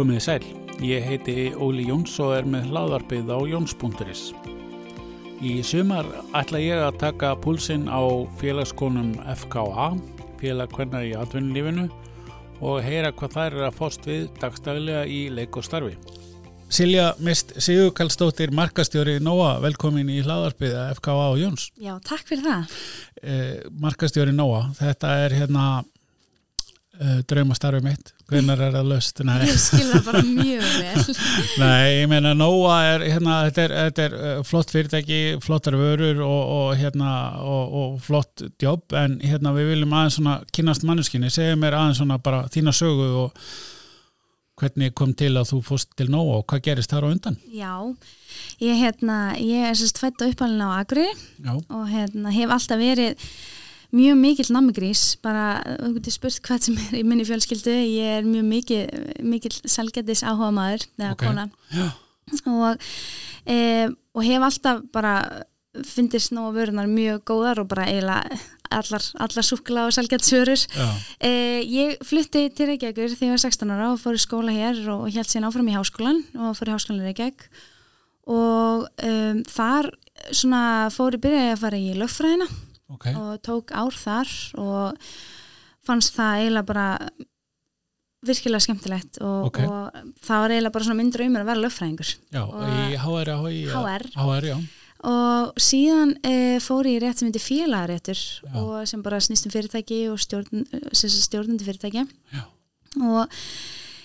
Komiði 0.00 0.20
sæl, 0.24 0.44
ég 0.80 1.02
heiti 1.04 1.50
Óli 1.60 1.82
Jóns 1.84 2.14
og 2.24 2.30
er 2.32 2.46
með 2.48 2.70
hlaðarpið 2.70 3.32
á 3.36 3.38
Jóns.is. 3.50 4.22
Í 5.44 5.50
sumar 5.60 6.06
ætla 6.40 6.62
ég 6.62 6.80
að 6.80 6.96
taka 7.02 7.34
púlsinn 7.36 7.84
á 7.84 8.00
félagskonum 8.40 9.10
FKA, 9.42 9.90
félagkvenna 10.40 11.02
í 11.04 11.10
atvinnulífinu 11.20 11.84
og 12.64 12.80
heyra 12.80 13.10
hvað 13.12 13.36
þær 13.36 13.58
er 13.58 13.66
að 13.66 13.76
fóst 13.76 14.08
við 14.08 14.24
dagstaglega 14.40 15.02
í 15.04 15.18
leik 15.36 15.60
og 15.60 15.68
starfi. 15.68 15.92
Silja 16.72 17.10
Mist 17.20 17.52
Sigurkallstóttir, 17.60 18.56
markastjóri 18.56 19.18
Nóa, 19.20 19.58
velkomin 19.60 20.08
í 20.08 20.22
hlaðarpið 20.24 20.78
FKA 20.94 21.18
á 21.28 21.32
Jóns. 21.42 21.68
Já, 21.76 21.92
takk 22.08 22.24
fyrir 22.24 22.48
það. 22.48 22.80
Eh, 23.20 23.56
markastjóri 23.84 24.32
Nóa, 24.32 24.70
þetta 24.80 25.12
er 25.26 25.36
hérna 25.42 25.66
uh, 25.84 27.20
draumastarfið 27.28 27.90
mitt 27.90 28.14
hvernig 28.30 28.54
er 28.54 28.74
það 28.76 28.90
löst? 28.90 29.22
Nei. 29.26 29.38
Ég 29.48 29.58
skilða 29.60 30.02
bara 30.06 30.22
mjög 30.26 30.68
vel 30.78 31.16
Nei, 31.62 31.88
ég 32.00 32.06
meina 32.10 32.32
Nóa 32.38 32.76
er, 32.92 33.06
hérna, 33.10 33.40
þetta 33.48 33.64
er, 33.64 33.74
þetta 33.86 34.06
er 34.06 34.16
uh, 34.20 34.30
flott 34.46 34.72
fyrirtæki, 34.74 35.20
flottar 35.44 35.76
vörur 35.80 36.22
og, 36.26 36.40
og, 36.56 36.70
hérna, 36.80 37.10
og, 37.42 37.74
og 37.82 37.98
flott 38.04 38.46
jobb 38.62 38.96
en 38.98 39.18
hérna 39.24 39.54
við 39.56 39.74
viljum 39.74 39.98
aðeins 39.98 40.20
svona 40.20 40.38
kynast 40.54 40.86
manneskinni, 40.88 41.32
segja 41.34 41.58
mér 41.58 41.78
aðeins 41.78 42.00
svona 42.02 42.20
bara 42.22 42.46
þína 42.52 42.74
sögu 42.76 43.10
og 43.24 43.44
hvernig 44.60 44.92
kom 44.96 45.12
til 45.16 45.32
að 45.40 45.48
þú 45.54 45.60
fóst 45.64 45.94
til 45.96 46.10
Nóa 46.12 46.40
og 46.40 46.44
hvað 46.50 46.64
gerist 46.68 46.92
þar 46.92 47.08
á 47.08 47.12
undan? 47.12 47.38
Já, 47.54 47.72
ég, 48.60 48.76
hérna, 48.80 49.20
ég 49.40 49.70
er 49.70 49.78
sérst 49.78 50.00
fætt 50.02 50.20
á 50.20 50.28
uppalina 50.28 50.74
á 50.76 50.80
Agri 50.82 51.06
Já. 51.08 51.54
og 51.56 51.86
hérna, 51.88 52.32
hef 52.34 52.52
alltaf 52.52 52.80
verið 52.80 53.30
mjög 53.96 54.18
mikill 54.20 54.52
namigrís 54.54 55.16
bara, 55.24 55.60
þú 55.80 55.94
getur 55.98 56.14
spurt 56.14 56.42
hvað 56.46 56.66
sem 56.66 56.78
er 56.78 57.00
í 57.00 57.04
minni 57.06 57.26
fjölskyldu 57.28 57.74
ég 57.74 58.20
er 58.20 58.28
mjög 58.28 58.46
mikill, 58.46 58.84
mikill 59.26 59.56
selgætis 59.64 60.22
áhuga 60.22 60.52
maður 60.54 60.86
eða 61.00 61.12
okay. 61.16 61.26
kona. 61.26 61.48
Og, 62.46 62.90
e, 63.50 63.58
og 64.14 64.22
hef 64.26 64.46
alltaf 64.46 64.84
bara 64.94 65.14
fundist 65.86 66.34
ná 66.34 66.44
að 66.48 66.60
vörunar 66.60 66.90
mjög 66.90 67.24
góðar 67.30 67.62
og 67.62 67.70
bara 67.70 67.88
eiginlega 67.90 68.38
allar, 68.70 69.02
allar 69.22 69.46
súkla 69.46 69.88
og 69.88 69.94
selgætisvörur 69.94 70.62
e, 71.18 71.30
ég 71.66 71.98
flutti 72.06 72.46
til 72.54 72.70
Reykjavíkur 72.70 73.10
þegar 73.16 73.26
ég 73.26 73.34
var 73.34 73.42
16 73.42 73.74
ára 73.74 73.90
og 73.90 74.00
fór 74.02 74.18
í 74.18 74.22
skóla 74.22 74.54
hér 74.54 74.80
og 74.94 75.08
held 75.10 75.30
síðan 75.30 75.48
áfram 75.50 75.70
í 75.70 75.74
háskólan 75.74 76.22
og 76.38 76.54
fór 76.58 76.70
í 76.70 76.74
háskólan 76.76 77.06
Reykjavík. 77.08 77.46
Og 78.30 78.86
um, 79.02 79.38
þar 79.48 79.90
svona 80.30 80.90
fór 80.94 81.16
ég 81.16 81.22
byrjaði 81.24 81.54
að 81.54 81.62
fara 81.64 81.80
í 81.80 81.94
lögfræðina 81.98 82.46
okay. 82.94 83.14
og 83.16 83.40
tók 83.46 83.72
ár 83.72 83.96
þar 83.96 84.32
og 84.60 85.12
fannst 85.86 86.16
það 86.16 86.40
eiginlega 86.40 86.68
bara 86.68 86.86
virkilega 88.26 88.64
skemmtilegt 88.66 89.20
og, 89.24 89.48
okay. 89.48 89.64
og 89.64 90.12
það 90.20 90.44
var 90.44 90.54
eiginlega 90.54 90.74
bara 90.76 90.88
svona 90.88 91.00
myndur 91.00 91.24
um 91.24 91.40
að 91.40 91.48
vera 91.48 91.64
löffræðingur 91.64 92.12
Já, 92.34 92.42
í 92.68 93.00
HR, 93.00 93.32
HR. 93.40 94.10
HR 94.20 94.50
og 95.08 95.60
síðan 95.60 96.12
e, 96.26 96.60
fór 96.60 96.88
ég 96.90 97.00
rétt 97.00 97.20
sem 97.20 97.30
heitir 97.30 97.40
félagaréttur 97.40 98.20
og 98.60 98.74
sem 98.88 99.00
bara 99.04 99.20
snýstum 99.24 99.52
fyrirtæki 99.54 100.02
og 100.12 100.20
stjórn, 100.20 100.66
stjórnandi 100.92 101.64
fyrirtæki 101.64 102.04
Já. 102.34 102.42
og 103.00 103.40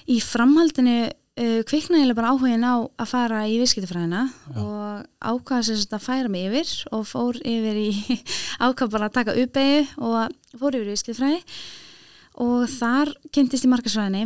í 0.08 0.22
framhaldinu 0.24 1.10
uh, 1.42 1.62
kviknaði 1.68 2.16
bara 2.18 2.34
áhugin 2.34 2.66
á 2.66 2.76
að 2.86 3.12
fara 3.12 3.44
í 3.50 3.58
viðskiptafræðina 3.62 4.24
og 4.62 5.06
ákvaða 5.20 5.68
sérst 5.70 5.96
að 5.96 6.06
færa 6.06 6.32
mig 6.32 6.48
yfir 6.50 6.72
og 6.96 7.06
fór 7.10 7.40
yfir 7.42 7.82
í 7.82 7.90
ákvað 8.66 8.96
bara 8.96 9.10
að 9.10 9.18
taka 9.20 9.38
uppeyju 9.44 9.84
og 9.98 10.18
fór 10.56 10.78
yfir 10.78 10.88
í 10.88 10.94
viðskiptafræði. 10.94 11.44
Og 12.46 12.66
þar 12.68 13.14
kynntist 13.32 13.64
í 13.64 13.72
markasfræðinni 13.72 14.26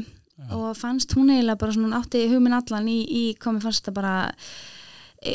og 0.55 0.71
fannst 0.77 1.13
hún 1.17 1.31
eiginlega 1.33 1.59
bara 1.59 1.75
svona 1.75 1.99
átti 1.99 2.23
hugminn 2.31 2.55
allan 2.55 2.87
í, 2.89 2.99
í 3.03 3.23
komið 3.41 3.67
fannst 3.67 3.85
það 3.85 3.97
bara 3.99 4.13
e, 5.19 5.33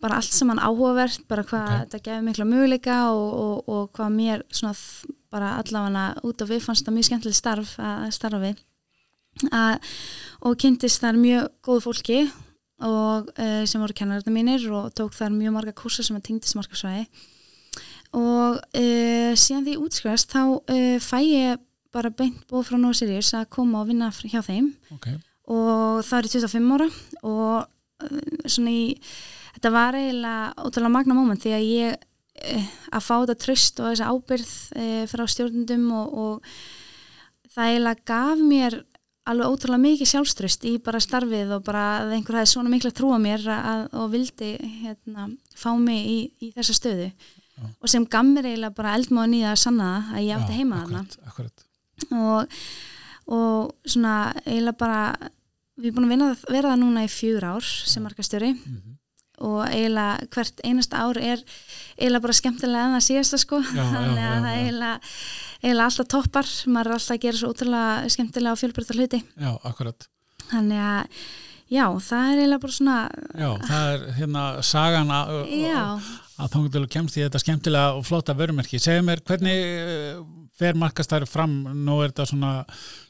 bara 0.00 0.18
allt 0.20 0.34
saman 0.34 0.62
áhugavert 0.62 1.26
bara 1.28 1.44
hvað 1.46 1.66
okay. 1.66 1.82
þetta 1.84 2.02
gefið 2.06 2.26
mikla 2.28 2.48
möguleika 2.48 2.98
og, 3.12 3.28
og, 3.44 3.68
og 3.68 3.92
hvað 3.96 4.16
mér 4.16 4.44
svona 4.48 4.74
bara 5.30 5.54
allavega 5.60 6.06
út 6.26 6.42
af 6.42 6.50
við 6.50 6.64
fannst 6.64 6.88
það 6.88 6.96
mjög 6.96 7.10
skemmtileg 7.10 7.38
starf 7.38 7.76
að 7.78 8.08
starfa 8.16 8.42
við 8.42 8.64
að, 9.48 9.90
og 10.44 10.56
kynntist 10.60 11.02
þar 11.02 11.18
mjög 11.20 11.50
góð 11.66 11.82
fólki 11.86 12.20
og 12.80 13.28
uh, 13.36 13.64
sem 13.68 13.80
voru 13.82 13.96
kennararna 13.96 14.32
mínir 14.32 14.64
og 14.72 14.92
tók 14.96 15.12
þar 15.16 15.34
mjög 15.34 15.56
marga 15.56 15.74
kursa 15.76 16.04
sem 16.04 16.16
að 16.16 16.26
tengdist 16.28 16.56
markasvæði 16.56 17.04
og 18.16 18.56
uh, 18.56 19.32
síðan 19.38 19.66
því 19.66 19.76
útskvæðast 19.84 20.32
þá 20.32 20.42
uh, 20.56 20.96
fæ 21.04 21.18
ég 21.26 21.66
bara 21.94 22.12
beint 22.14 22.46
bóð 22.50 22.70
frá 22.70 22.78
No 22.80 22.92
Sirius 22.96 23.34
að 23.36 23.50
koma 23.52 23.82
og 23.82 23.90
vinna 23.90 24.10
hjá 24.14 24.40
þeim 24.46 24.72
okay. 24.94 25.18
og 25.50 26.00
það 26.06 26.20
er 26.20 26.30
25 26.36 26.74
ára 26.76 26.88
og 27.26 28.48
svona 28.48 28.72
í 28.72 28.84
þetta 29.56 29.72
var 29.74 29.98
eiginlega 29.98 30.52
ótrúlega 30.62 30.94
magna 30.94 31.16
móment 31.18 31.42
því 31.42 31.56
að 31.56 31.66
ég 31.66 32.06
að 32.40 33.02
fá 33.04 33.16
þetta 33.18 33.40
tröst 33.42 33.80
og 33.82 33.90
þessa 33.90 34.12
ábyrð 34.14 34.52
frá 35.10 35.24
stjórnundum 35.28 35.90
og, 35.98 36.14
og 36.14 37.50
það 37.52 37.72
eiginlega 37.74 38.06
gaf 38.08 38.44
mér 38.46 38.78
alveg 39.28 39.52
ótrúlega 39.52 39.82
mikið 39.82 40.10
sjálfströst 40.12 40.64
í 40.68 40.76
bara 40.82 41.00
starfið 41.02 41.56
og 41.56 41.64
bara 41.66 41.84
að 42.00 42.14
einhver 42.16 42.40
hafi 42.40 42.52
svona 42.52 42.72
miklu 42.72 42.90
að 42.90 42.96
trúa 43.00 43.18
mér 43.22 43.44
að, 43.52 43.82
og 44.00 44.12
vildi 44.14 44.52
hérna, 44.82 45.28
fá 45.56 45.70
mig 45.78 46.06
í, 46.06 46.18
í 46.40 46.52
þessa 46.56 46.76
stöðu. 46.78 47.10
Já. 47.60 47.66
og 47.76 47.90
sem 47.92 48.06
gaf 48.08 48.24
mér 48.24 48.46
eiginlega 48.48 48.76
bara 48.78 48.94
eldmáð 48.96 49.26
nýða 49.34 49.50
að 49.52 49.58
sanna 49.60 49.88
það 49.90 50.14
að 50.16 50.24
ég 50.24 50.38
átti 50.38 50.54
Já, 50.54 50.56
heima 50.56 50.78
þarna. 50.80 51.02
og, 52.16 52.54
og 53.36 53.90
svona 53.92 54.14
eiginlega 54.46 54.78
bara 54.80 55.02
við 55.80 55.90
erum 55.90 56.08
búin 56.08 56.24
að 56.24 56.46
vera 56.48 56.72
það 56.72 56.80
núna 56.80 57.04
í 57.04 57.10
fjögur 57.12 57.48
ár 57.50 57.68
sem 57.68 58.04
markastjóri. 58.04 58.54
Mm 58.54 58.78
-hmm. 58.78 58.96
Og 59.40 59.60
eiginlega 59.66 60.28
hvert 60.34 60.64
einasta 60.64 61.04
ár 61.04 61.20
er 61.20 61.44
eiginlega 61.96 62.24
bara 62.26 62.36
skemmtilega 62.36 62.88
en 62.88 62.96
það 62.96 63.06
síðasta 63.08 63.40
sko. 63.40 63.60
Þannig 63.70 64.24
að 64.24 64.40
það 64.46 64.56
eiginlega 64.56 64.96
eiginlega 65.60 65.90
alltaf 65.90 66.10
toppar, 66.14 66.50
maður 66.66 66.90
er 66.90 66.96
alltaf 66.96 67.16
að 67.16 67.22
gera 67.26 67.40
svo 67.40 67.52
útrúlega 67.54 68.10
skemmtilega 68.14 68.56
og 68.56 68.60
fjölbreytta 68.60 68.96
hluti. 68.96 69.22
Já, 69.36 69.52
akkurat. 69.68 70.08
Þannig 70.50 70.82
að, 70.86 71.22
já, 71.70 71.84
það 72.08 72.26
er 72.32 72.42
eiginlega 72.42 72.64
bara 72.64 72.76
svona 72.76 72.98
Já, 73.44 73.50
það 73.68 73.94
er 73.94 74.06
hérna 74.18 74.44
sagan 74.66 75.14
að, 75.14 75.32
að 76.40 76.54
þóngutölu 76.54 76.92
kemst 76.96 77.18
í 77.18 77.24
þetta 77.24 77.42
skemmtilega 77.44 77.98
og 77.98 78.06
flotta 78.08 78.36
vörumerki. 78.36 78.80
Segja 78.82 79.04
mér, 79.06 79.22
hvernig 79.28 79.60
eh, 79.60 80.22
fer 80.60 80.78
markastæri 80.80 81.28
fram, 81.28 81.60
nú 81.84 82.00
er 82.00 82.12
þetta 82.12 82.28
svona 82.32 82.54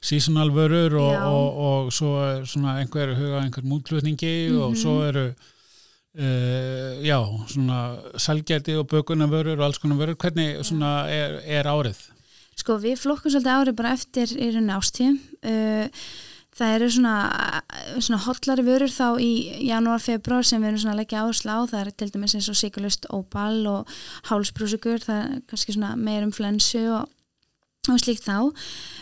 seasonal 0.03 0.51
vörur 0.55 0.99
og, 1.01 1.15
og, 1.15 1.31
og, 1.31 1.71
og 1.71 1.95
svo 1.95 2.19
er 2.27 2.45
svona 2.51 2.79
einhver 2.83 3.15
huga 3.19 3.45
einhver 3.45 3.67
múlflutningi 3.67 4.35
mm 4.51 4.55
-hmm. 4.57 4.63
og 4.67 4.77
svo 4.77 4.99
mhm. 4.99 5.09
eru 5.09 5.27
Uh, 6.11 6.99
já, 7.07 7.21
svona 7.47 8.01
salgæti 8.19 8.75
og 8.75 8.89
bökunarvörur 8.91 9.61
og 9.61 9.69
alls 9.69 9.79
konar 9.79 10.01
vörur, 10.01 10.17
hvernig 10.19 10.57
er, 10.59 11.37
er 11.47 11.69
árið? 11.71 12.01
Sko 12.59 12.81
við 12.83 12.99
flokkum 12.99 13.31
svolítið 13.31 13.61
árið 13.61 13.77
bara 13.79 13.93
eftir 13.95 14.33
í 14.35 14.49
rauninni 14.51 14.75
ástíðum. 14.75 15.21
Uh, 15.47 16.09
það 16.59 16.75
eru 16.77 16.89
svona, 16.97 17.15
svona 18.03 18.21
hotlari 18.25 18.65
vörur 18.67 18.91
þá 18.91 19.07
í 19.23 19.31
janúar, 19.69 20.03
februar 20.03 20.45
sem 20.45 20.59
við 20.59 20.73
erum 20.73 20.83
svona 20.83 20.97
að 20.97 21.01
leggja 21.05 21.23
áherslu 21.23 21.55
á. 21.55 21.61
Það 21.71 21.81
er 21.85 21.93
til 21.95 22.11
dæmis 22.17 22.35
eins 22.37 22.51
og 22.51 22.59
sigurlust 22.59 23.09
óbal 23.15 23.63
og 23.71 23.95
hálsbrúsugur, 24.33 25.07
það 25.07 25.23
er 25.23 25.41
kannski 25.47 25.77
svona 25.77 25.95
meir 25.95 26.27
um 26.27 26.35
flensu 26.35 26.83
og, 26.91 27.07
og 27.89 27.99
slíkt 28.03 28.27
þá. 28.29 28.51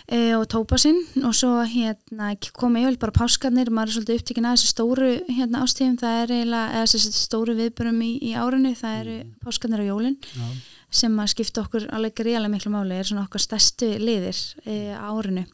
Uh, 0.08 0.38
og 0.38 0.46
tópasinn 0.48 1.02
og 1.26 1.34
svo 1.36 1.58
hérna 1.68 2.30
komið 2.56 2.82
ég 2.82 2.88
vel 2.92 3.00
bara 3.02 3.18
páskarnir, 3.18 3.68
maður 3.68 3.90
er 3.90 3.96
svolítið 3.98 4.20
upptíkin 4.22 4.48
að 4.48 4.56
þessu 4.56 4.72
stóru 4.72 5.10
hérna 5.28 5.64
ástíðum, 5.66 5.98
það 6.00 6.22
er 6.22 6.34
eiginlega, 6.38 6.72
eða 6.78 6.90
þessu 6.94 7.12
stóru 7.18 7.58
viðbörum 7.58 8.02
í, 8.06 8.12
í 8.30 8.32
árinu, 8.38 8.72
það 8.78 8.98
eru 9.02 9.16
mm. 9.18 9.30
páskarnir 9.44 9.84
og 9.84 9.90
jólinn. 9.92 10.20
Já 10.32 10.48
sem 10.88 11.20
að 11.20 11.32
skipta 11.34 11.62
okkur 11.64 11.86
alveg 11.92 12.16
greiðlega 12.16 12.52
miklu 12.52 12.72
máli 12.72 12.96
er 12.96 13.08
svona 13.08 13.26
okkar 13.26 13.42
stærstu 13.44 13.90
liðir 14.00 14.38
e, 14.64 14.76
árinu 14.96 15.44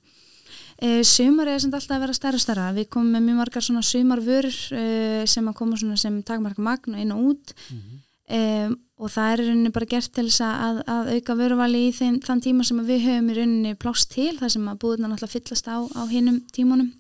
e, 0.79 1.03
sumar 1.07 1.51
er 1.51 1.63
sem 1.63 1.75
alltaf 1.75 1.97
að 1.97 2.05
vera 2.05 2.17
stærra 2.17 2.43
stærra 2.43 2.69
við 2.77 2.89
komum 2.95 3.17
með 3.17 3.27
mjög 3.29 3.41
margar 3.41 3.67
svona 3.67 3.83
sumarvörur 3.87 4.61
e, 4.79 4.85
sem 5.31 5.51
að 5.51 5.59
koma 5.59 5.79
svona 5.81 5.99
sem 6.01 6.21
takmarka 6.27 6.63
magn 6.63 6.95
og 6.95 7.03
inn 7.03 7.15
og 7.15 7.31
út 7.33 7.55
mm 7.55 7.79
-hmm. 7.79 8.04
Og 8.25 9.11
það 9.13 9.31
er 9.31 9.41
í 9.43 9.47
rauninni 9.49 9.73
bara 9.75 9.89
gert 9.91 10.13
til 10.17 10.27
þess 10.31 10.45
að, 10.47 10.79
að 10.89 11.09
auka 11.17 11.35
vöruvali 11.37 11.81
í 11.89 11.95
þeim, 11.95 12.21
þann 12.25 12.45
tíma 12.45 12.65
sem 12.65 12.79
við 12.87 13.03
höfum 13.05 13.31
í 13.31 13.39
rauninni 13.39 13.73
plást 13.77 14.13
til 14.15 14.33
það 14.39 14.55
sem 14.55 14.69
að 14.71 14.79
búðurna 14.85 15.11
náttúrulega 15.11 15.35
fyllast 15.35 15.69
á, 15.69 15.77
á 15.83 16.03
hinnum 16.09 16.39
tímunum 16.55 16.93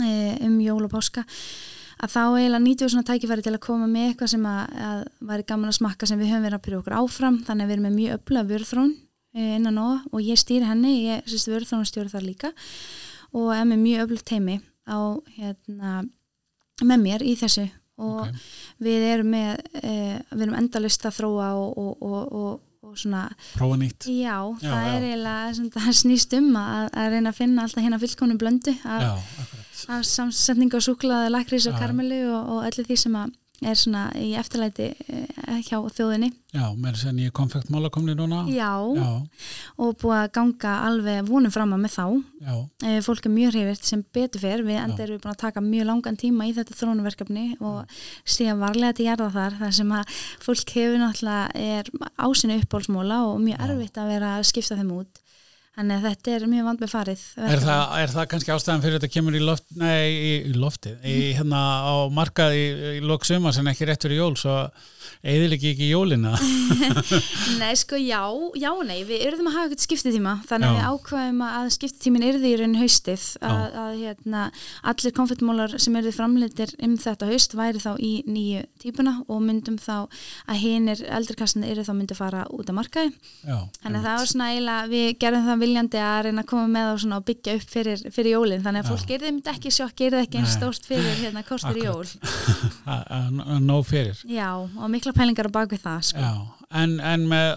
e, 0.00 0.38
um 0.46 0.60
jól 0.62 0.86
og 0.86 0.94
páska 0.94 1.26
að 1.98 2.12
þá 2.14 2.22
eiginlega 2.22 2.62
nýtjum 2.62 2.86
við 2.86 2.94
svona 2.94 3.08
tækifæri 3.08 3.44
til 3.44 3.54
að 3.56 3.64
koma 3.66 3.88
með 3.90 4.12
eitthvað 4.12 4.32
sem 4.34 4.46
að, 4.46 4.78
að 4.88 5.00
væri 5.30 5.46
gaman 5.50 5.72
að 5.72 5.78
smakka 5.80 6.08
sem 6.08 6.20
við 6.20 6.32
höfum 6.32 6.46
verið 6.46 6.58
að 6.58 6.64
byrja 6.66 6.80
okkur 6.82 6.96
áfram 7.00 7.38
þannig 7.48 7.64
að 7.64 7.68
við 7.68 7.76
erum 7.76 7.86
með 7.88 7.96
mjög 7.98 8.18
öfla 8.18 8.44
vörðrón 8.52 8.92
eh, 9.34 9.54
innan 9.58 9.80
og 9.82 10.06
og 10.12 10.22
ég 10.22 10.38
stýri 10.38 10.68
henni, 10.68 10.94
ég 11.08 11.26
syns 11.26 11.48
vörðrónastjóri 11.50 12.12
þar 12.12 12.26
líka 12.28 12.52
og 13.34 13.50
er 13.56 13.66
með 13.68 13.82
mjög 13.82 14.04
öflugt 14.06 14.28
teimi 14.30 14.60
á 14.86 14.98
hérna 15.34 15.92
með 16.86 17.02
mér 17.02 17.26
í 17.26 17.34
þessu 17.38 17.66
og 17.98 18.22
okay. 18.24 18.40
við 18.86 19.06
erum 19.12 19.30
með 19.34 19.52
e, 19.82 19.92
við 20.32 20.46
erum 20.46 20.58
endalust 20.58 21.06
að 21.08 21.18
þróa 21.18 21.50
og, 21.58 21.78
og, 21.82 22.02
og, 22.08 22.60
og 22.88 22.98
svona 22.98 23.24
prófa 23.56 23.78
nýtt 23.80 24.08
já, 24.10 24.36
já 24.62 24.68
það 24.70 24.86
já. 24.86 24.92
er 24.94 25.08
eiginlega 25.08 25.70
það 25.78 25.96
snýst 26.02 26.36
um 26.38 26.50
að, 26.60 26.84
að 26.92 27.10
reyna 27.14 27.32
að 27.32 27.40
finna 27.42 27.66
alltaf 27.66 27.84
hérna 27.84 28.02
fylgkonu 28.04 28.38
blöndu 28.40 28.76
að, 28.84 29.06
já, 29.06 29.12
akkurat 29.44 29.68
samsetning 30.08 30.74
á 30.74 30.80
súklaði, 30.82 31.32
lakrís 31.32 31.68
og 31.70 31.78
karmelu 31.78 32.22
og, 32.32 32.54
og 32.54 32.64
öllu 32.68 32.86
því 32.88 32.98
sem 33.02 33.18
að 33.18 33.36
er 33.64 33.78
svona 33.78 34.04
í 34.18 34.30
eftirlæti 34.38 34.86
eh, 35.10 35.56
hjá 35.66 35.80
þjóðinni. 35.82 36.30
Já, 36.54 36.64
með 36.78 36.94
þess 36.94 37.08
að 37.10 37.16
nýja 37.16 37.34
konfektmála 37.34 37.90
komni 37.92 38.14
núna. 38.16 38.44
Já, 38.52 38.70
Já, 38.96 39.08
og 39.82 39.96
búið 40.00 40.16
að 40.20 40.30
ganga 40.38 40.74
alveg 40.86 41.28
vonum 41.28 41.52
fram 41.52 41.74
að 41.74 41.82
með 41.82 41.94
þá. 41.96 42.04
Já. 42.46 42.54
Eh, 42.86 42.98
fólk 43.04 43.28
er 43.28 43.34
mjög 43.34 43.54
hrifirt 43.54 43.90
sem 43.90 44.04
betur 44.14 44.44
fyrr 44.44 44.64
við 44.66 44.80
enda 44.84 45.04
erum 45.04 45.18
við 45.18 45.24
búin 45.26 45.34
að 45.34 45.42
taka 45.42 45.64
mjög 45.64 45.90
langan 45.90 46.20
tíma 46.22 46.48
í 46.48 46.54
þetta 46.56 46.78
þrónuverkefni 46.78 47.46
og 47.58 48.00
síðan 48.24 48.62
varlega 48.62 48.98
til 48.98 49.08
gerða 49.10 49.30
þar 49.34 49.60
þar 49.62 49.78
sem 49.80 49.94
að 49.98 50.18
fólk 50.46 50.74
hefur 50.78 51.00
náttúrulega 51.02 51.72
er 51.78 51.92
ásinu 52.16 52.60
uppbólsmóla 52.62 53.24
og 53.32 53.40
mjög 53.42 53.64
erfitt 53.66 53.98
að 53.98 54.14
vera 54.14 54.36
að 54.38 54.46
skipta 54.52 54.78
þeim 54.78 54.94
út 55.02 55.24
Þannig 55.78 55.94
að 55.94 56.06
þetta 56.08 56.32
er 56.34 56.44
mjög 56.50 56.64
vand 56.66 56.80
með 56.82 56.90
farið. 56.90 57.20
Er 57.38 57.60
það, 57.62 57.82
er 58.02 58.12
það 58.16 58.24
kannski 58.32 58.50
ástæðan 58.50 58.80
fyrir 58.82 58.98
þetta 58.98 59.10
kemur 59.14 59.36
í, 59.38 59.42
loft, 59.46 59.66
nei, 59.78 60.06
í, 60.10 60.32
í 60.50 60.54
loftið, 60.58 60.96
í, 61.06 61.18
hérna 61.38 61.60
á 61.86 61.94
markað 62.10 62.56
í, 62.58 62.64
í 62.98 63.02
loksuma 63.06 63.52
sem 63.54 63.70
ekki 63.70 63.86
rétt 63.86 64.06
fyrir 64.08 64.18
jól, 64.18 64.32
svo 64.40 64.56
eðilegi 65.26 65.72
ekki 65.72 65.88
jólina 65.90 66.34
Nei 67.60 67.72
sko 67.78 67.98
já, 67.98 68.20
já 68.58 68.70
nei. 68.86 69.00
Við 69.08 69.24
erum 69.26 69.48
að 69.50 69.56
hafa 69.56 69.68
eitthvað 69.68 69.84
skiptitíma 69.86 70.34
þannig 70.48 70.68
að 70.68 70.76
við 70.76 70.88
ákvæðum 70.92 71.40
að 71.46 71.70
skiptitímin 71.74 72.26
erði 72.28 72.50
í 72.50 72.58
raun 72.60 72.76
haustið 72.78 73.24
að, 73.48 73.62
að 73.82 73.92
hérna, 74.02 74.44
allir 74.92 75.14
konfettmólar 75.16 75.76
sem 75.82 75.98
erði 75.98 76.14
framleitir 76.14 76.74
um 76.84 76.96
þetta 77.00 77.30
haust 77.32 77.56
væri 77.58 77.82
þá 77.82 77.90
í 77.98 78.12
nýju 78.28 78.64
típuna 78.82 79.14
og 79.26 79.42
myndum 79.46 79.78
þá 79.82 79.96
að 80.46 80.60
hinnir 80.62 81.02
eldurkastinu 81.18 81.70
eru 81.70 81.86
þá 81.86 81.92
myndi 81.96 82.18
fara 82.18 82.44
út 82.54 82.70
af 82.70 82.78
markaði. 82.78 83.14
Já, 83.42 83.58
þannig 83.82 83.98
að 83.98 84.08
það 84.08 84.20
var 84.20 84.32
svona 84.32 84.50
eiginlega 84.52 84.92
við 84.92 85.08
gerðum 85.24 85.48
það 85.48 85.62
viljandi 85.68 86.00
að 86.02 86.20
reyna 86.28 86.44
að 86.44 86.50
koma 86.50 86.66
með 86.72 87.06
og 87.18 87.24
byggja 87.28 87.56
upp 87.58 87.72
fyrir, 87.72 88.04
fyrir 88.14 88.34
jólinn 88.34 88.64
þannig 88.64 88.84
að 88.84 88.92
fólk 88.92 89.16
erði 89.16 89.32
myndi 89.32 89.52
ekki 89.52 89.72
sjokk, 89.74 90.04
erði 90.08 90.24
ekki 90.24 90.40
einn 90.40 90.50
stórt 90.50 90.86
fyrir 90.88 91.18
hérna 91.22 91.44
kostur 91.46 91.80
jól. 91.80 92.06
Nó 93.68 93.80
fyrir. 93.86 94.20
Já, 94.28 94.52
og 94.56 94.88
mikla 94.92 95.14
pælingar 95.16 95.50
á 95.50 95.52
bakvið 95.58 95.84
það 95.84 96.06
sko. 96.12 96.30
En, 96.68 96.98
en 97.00 97.22
með 97.24 97.54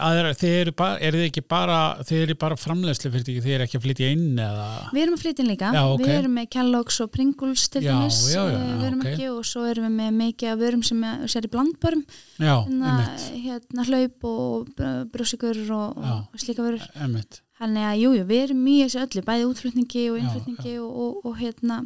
aðra, 0.00 0.30
þið 0.36 0.54
eru 0.62 0.72
bara, 0.76 0.96
er 1.04 1.16
þið 1.18 1.26
ekki 1.26 1.42
bara 1.44 1.78
þið 2.08 2.22
eru 2.22 2.36
bara 2.40 2.56
framlegslu 2.56 3.10
fyrir 3.12 3.26
því 3.26 3.34
þið 3.44 3.56
eru 3.56 3.66
ekki 3.66 3.76
að 3.76 3.84
flytja 3.84 4.08
inn 4.14 4.40
eða? 4.40 4.68
Við 4.94 5.02
erum 5.02 5.16
að 5.18 5.24
flytja 5.26 5.44
inn 5.44 5.50
líka. 5.50 5.72
Já, 5.76 5.82
okay. 5.90 6.06
við 6.06 6.14
erum 6.22 6.36
með 6.40 6.48
Kellogg's 6.56 6.98
og 7.04 7.12
Pringles 7.12 7.66
til 7.74 7.84
dæmis, 7.84 8.22
eh, 8.32 8.56
við 8.56 8.88
erum 8.88 9.04
okay. 9.04 9.12
ekki 9.12 9.30
og 9.34 9.44
svo 9.52 9.66
erum 9.68 9.88
við 9.90 9.96
með 10.00 10.20
mikið 10.22 10.52
af 10.54 10.62
vörum 10.64 10.84
sem 10.88 11.04
er, 11.04 11.24
er 11.28 11.48
í 11.50 11.52
blandbörum. 11.52 12.04
Hérna, 12.40 12.98
hérna 13.34 13.88
hlaup 13.90 14.30
og 14.32 14.86
brjósikur 15.12 15.66
og, 15.76 16.06
og 16.24 16.40
slíka 16.40 16.64
vörur. 16.64 16.88
Emitt 17.04 17.42
Þannig 17.56 17.86
að 17.88 17.98
jújú, 18.02 18.16
jú, 18.18 18.24
við 18.28 18.42
erum 18.44 18.58
mjög 18.66 18.90
þessu 18.90 18.98
öllu, 19.00 19.22
bæði 19.24 19.44
útflutningi 19.48 20.00
og 20.12 20.16
innflutningi 20.20 20.66
já, 20.68 20.74
já. 20.74 20.80
og, 20.84 20.96
og, 21.06 21.14
og 21.30 21.38
hérna, 21.40 21.78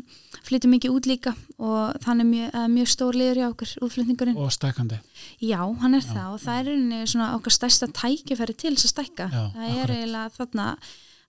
flyttum 0.48 0.72
mikið 0.74 0.96
út 0.96 1.06
líka 1.06 1.34
og 1.62 2.00
þannig 2.02 2.26
mjög, 2.32 2.56
mjög 2.72 2.90
stór 2.90 3.18
liður 3.20 3.38
í 3.38 3.44
okkur, 3.46 3.74
útflutningurinn. 3.86 4.40
Og 4.42 4.50
stækandi. 4.50 4.98
Já, 5.38 5.60
hann 5.84 5.94
er 5.94 6.02
já, 6.02 6.10
það 6.10 6.34
og 6.34 6.42
það 6.42 6.72
er 6.72 7.06
svona 7.12 7.30
okkar 7.36 7.54
stærsta 7.54 7.90
tækifæri 8.00 8.58
til 8.58 8.74
þess 8.74 8.88
að 8.88 8.94
stækka. 8.96 9.30
það 9.30 9.46
akkurat. 9.52 9.78
er 9.84 9.94
eiginlega 9.94 10.34
þarna 10.40 10.66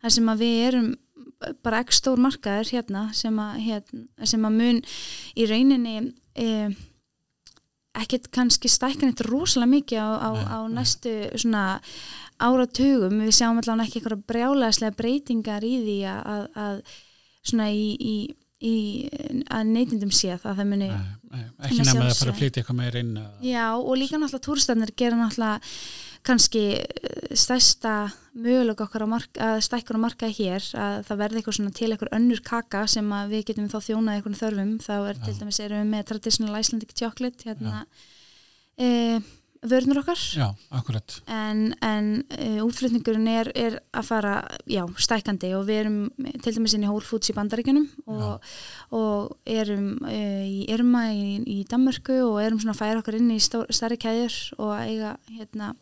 það 0.01 0.15
sem 0.17 0.33
að 0.33 0.43
við 0.43 0.59
erum 0.71 0.91
bara 1.65 1.81
ekki 1.81 1.97
stór 1.97 2.21
markaður 2.21 2.71
hérna 2.75 3.03
sem 3.17 3.38
að, 3.41 3.59
hérna, 3.65 4.05
sem 4.29 4.47
að 4.47 4.57
mun 4.57 4.81
í 5.38 5.47
rauninni 5.49 5.95
eh, 6.39 6.73
ekkert 8.01 8.29
kannski 8.33 8.71
stækka 8.71 9.07
neitt 9.07 9.23
rosalega 9.27 9.73
mikið 9.75 10.01
á, 10.01 10.09
á, 10.17 10.29
á 10.47 10.59
næstu 10.71 11.13
svona 11.35 11.65
áratugum, 12.41 13.17
við 13.23 13.33
sjáum 13.38 13.61
allavega 13.61 13.88
ekki 13.88 14.01
eitthvað 14.01 14.27
brjálæðslega 14.31 14.97
breytingar 14.99 15.65
í 15.65 15.73
því 15.85 15.97
að, 16.11 16.45
að 16.65 16.83
svona 17.47 17.71
í, 17.73 17.88
í, 17.97 18.15
í 18.61 18.75
að 19.49 19.73
neytindum 19.73 20.13
sé 20.13 20.35
að 20.35 20.47
það 20.51 20.69
muni 20.73 20.91
nei, 20.91 21.43
ekki 21.65 21.81
nefn 21.81 21.97
að 21.97 22.07
það 22.11 22.21
fara 22.21 22.35
að 22.35 22.39
flytja 22.39 22.63
eitthvað 22.63 22.79
meir 22.81 23.01
inn 23.01 23.11
Já 23.45 23.65
og 23.73 23.93
líka 23.97 24.19
náttúrulega 24.21 24.47
túrstæðnir 24.47 24.95
gera 24.99 25.19
náttúrulega 25.19 25.59
kannski 26.21 26.63
eh, 26.77 27.33
stærsta 27.33 27.95
möguleg 28.38 28.81
okkar 28.83 29.07
að 29.07 29.55
stækkur 29.65 29.97
á 29.97 30.05
markaði 30.05 30.35
hér 30.38 30.67
að 30.77 30.97
það 31.07 31.21
verði 31.23 31.39
eitthvað 31.39 31.57
svona 31.57 31.75
til 31.75 31.89
eitthvað 31.89 32.15
önnur 32.17 32.41
kaka 32.45 32.83
sem 32.88 33.13
við 33.31 33.45
getum 33.49 33.69
þá 33.71 33.77
þjónað 33.88 34.19
eitthvað 34.19 34.41
þörfum. 34.43 34.73
Þá 34.85 34.93
er 34.99 35.17
Já. 35.17 35.23
til 35.25 35.35
dæmis 35.39 35.59
erum 35.65 35.81
við 35.81 35.89
með 35.95 36.05
traditional 36.11 36.61
Icelandic 36.61 36.93
chocolate 37.01 37.49
hérna 37.49 37.81
eða 38.77 39.21
vörnur 39.61 40.01
okkar. 40.01 40.17
Já, 40.17 40.47
akkurat. 40.69 41.21
En, 41.29 41.75
en 41.85 42.09
uh, 42.39 42.65
útflutningurinn 42.65 43.27
er, 43.29 43.51
er 43.53 43.77
að 43.93 44.07
fara, 44.07 44.33
já, 44.69 44.81
stækandi 44.97 45.53
og 45.57 45.67
við 45.69 45.83
erum 45.83 45.99
til 46.41 46.55
dæmis 46.55 46.75
inn 46.77 46.87
í 46.87 46.89
Whole 46.89 47.05
Foods 47.05 47.29
í 47.29 47.37
bandaríkunum 47.37 47.85
og, 48.09 48.51
og 48.97 49.37
erum 49.45 49.93
uh, 50.01 50.43
í 50.47 50.65
Irma 50.73 51.07
í, 51.13 51.39
í 51.45 51.61
Danmörku 51.69 52.17
og 52.25 52.41
erum 52.41 52.61
svona 52.61 52.73
að 52.73 52.81
færa 52.81 53.03
okkar 53.03 53.19
inn 53.21 53.31
í 53.35 53.39
starri 53.41 53.99
kæður 54.01 54.37
og 54.57 54.75
eiga 54.81 55.15
hérna 55.29 55.75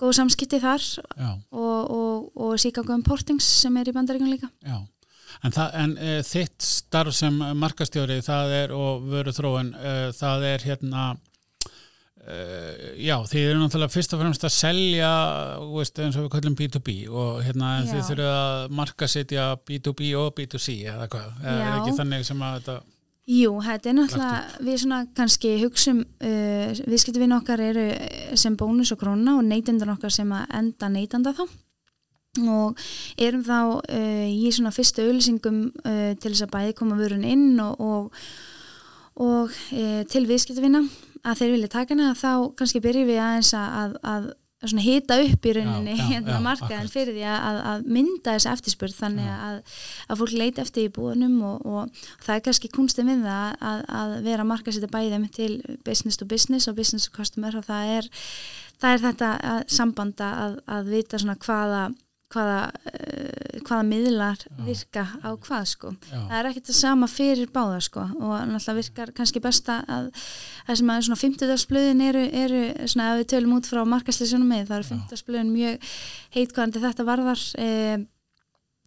góð 0.00 0.18
samskipti 0.18 0.60
þar 0.60 0.84
og, 1.16 1.78
og, 1.92 2.26
og 2.36 2.58
síkangum 2.60 3.04
portings 3.04 3.46
sem 3.62 3.76
er 3.80 3.88
í 3.88 3.96
bandaríkunum 3.96 4.32
líka. 4.32 4.50
Já. 4.64 4.80
En, 5.44 5.52
það, 5.52 5.72
en 5.82 5.94
e, 6.00 6.12
þitt 6.24 6.64
starf 6.64 7.12
sem 7.16 7.34
markastjóri 7.60 8.22
það 8.24 8.52
er 8.56 8.74
og 8.76 9.08
vöru 9.10 9.34
þróun 9.36 9.72
e, 9.76 9.96
það 10.16 10.46
er 10.54 10.64
hérna 10.70 11.08
já, 12.26 13.14
þið 13.30 13.44
eru 13.44 13.58
náttúrulega 13.60 13.92
fyrst 13.92 14.14
og 14.16 14.22
fremst 14.22 14.44
að 14.48 14.54
selja 14.56 15.10
veist, 15.70 16.00
eins 16.02 16.16
og 16.18 16.26
við 16.26 16.32
kallum 16.32 16.56
B2B 16.58 16.94
og 17.06 17.38
hérna 17.46 17.76
já. 17.78 17.86
þið 17.92 18.08
þurfum 18.08 18.30
að 18.32 18.74
marka 18.80 19.08
setja 19.10 19.44
B2B 19.62 20.10
og 20.18 20.32
B2C 20.34 20.74
eða 20.90 21.06
hvað, 21.12 21.28
eða 21.44 21.68
er 21.68 21.76
ekki 21.76 21.96
þannig 22.00 22.26
sem 22.26 22.42
að 22.42 22.58
þetta 22.58 22.78
Jú, 23.26 23.56
þetta 23.58 23.90
er 23.90 23.94
náttúrulega 23.98 24.62
við 24.62 24.76
svona 24.78 24.98
kannski 25.18 25.52
hugsum 25.58 26.02
uh, 26.06 26.82
viðskiptuvinn 26.86 27.34
okkar 27.34 27.62
eru 27.64 27.86
sem 28.38 28.54
bónus 28.58 28.92
og 28.94 29.00
króna 29.00 29.34
og 29.40 29.46
neytendur 29.48 29.90
okkar 29.96 30.14
sem 30.14 30.30
að 30.30 30.52
enda 30.54 30.90
neytanda 30.94 31.32
þá. 31.34 31.42
Og 32.46 32.86
erum 33.18 33.42
þá 33.42 33.58
uh, 33.80 34.28
í 34.30 34.52
svona 34.54 34.70
fyrstu 34.74 35.08
auðlýsingum 35.08 35.58
til 35.82 36.30
þess 36.30 36.46
að 36.46 36.54
bæði 36.54 36.76
koma 36.78 37.00
vörun 37.00 37.26
inn 37.26 37.58
og, 37.64 37.82
og, 37.82 38.22
og 39.26 39.58
til 40.12 40.22
viðskiptuvinna 40.30 40.84
að 41.24 41.38
þeir 41.40 41.54
vilja 41.54 41.70
taka 41.72 41.94
hana 41.94 42.16
þá 42.18 42.32
kannski 42.58 42.82
byrjum 42.84 43.08
við 43.08 43.22
aðeins 43.22 43.52
að, 43.56 43.96
að, 44.02 44.26
að 44.66 44.82
hita 44.82 45.18
upp 45.22 45.46
í 45.46 45.52
rauninni 45.56 45.96
hérna 46.00 46.38
markaðin 46.44 46.90
fyrir 46.90 47.16
því 47.16 47.26
að, 47.30 47.58
að 47.70 47.88
mynda 47.96 48.36
þessi 48.36 48.50
eftirspurð 48.52 48.96
þannig 48.96 49.28
að 49.34 50.22
fólk 50.22 50.36
leiti 50.36 50.62
eftir 50.64 50.88
í 50.88 50.94
búinum 50.96 51.36
og, 51.46 51.66
og 51.66 52.06
það 52.24 52.34
er 52.36 52.46
kannski 52.48 52.72
kunstið 52.74 53.10
við 53.12 53.26
það 53.28 53.84
að 54.00 54.16
vera 54.26 54.48
markað 54.48 54.78
sér 54.78 54.92
bæðið 54.92 55.28
til 55.36 55.52
business 55.86 56.20
to 56.20 56.28
business 56.28 56.70
og 56.70 56.78
business 56.78 57.08
to 57.08 57.14
customer 57.16 57.56
og 57.58 57.68
það 57.68 57.92
er, 57.98 58.10
það 58.80 58.96
er 58.96 59.06
þetta 59.06 59.60
sambanda 59.78 60.32
að 60.64 60.92
vita 60.96 61.20
svona 61.20 61.38
hvaða 61.46 61.86
hvaða, 62.32 62.60
uh, 62.90 63.60
hvaða 63.66 63.84
miðlar 63.86 64.42
virka 64.66 65.04
á 65.22 65.30
hvað 65.34 65.68
sko. 65.70 65.92
Já. 66.10 66.16
það 66.16 66.36
er 66.38 66.48
ekkert 66.50 66.70
það 66.70 66.78
sama 66.80 67.08
fyrir 67.10 67.52
báða 67.54 67.78
sko 67.86 68.06
og 68.06 68.34
náttúrulega 68.50 68.76
virkar 68.80 69.14
kannski 69.16 69.42
besta 69.44 69.78
að 69.86 70.10
það 70.66 70.80
sem 70.80 70.92
að 70.94 71.06
svona 71.06 71.20
50-dagsblöðin 71.22 72.04
eru, 72.08 72.26
eru 72.44 72.64
svona 72.86 73.12
ef 73.12 73.22
við 73.22 73.30
tölum 73.34 73.56
út 73.58 73.70
frá 73.70 73.82
markasleysjónum 73.92 74.52
með 74.52 74.68
það 74.70 74.78
eru 74.80 74.90
50-dagsblöðin 74.90 75.54
mjög 75.54 75.94
heitkvæðandi 76.36 76.84
þetta 76.86 77.08
varðar 77.10 77.46
eh, 77.62 77.96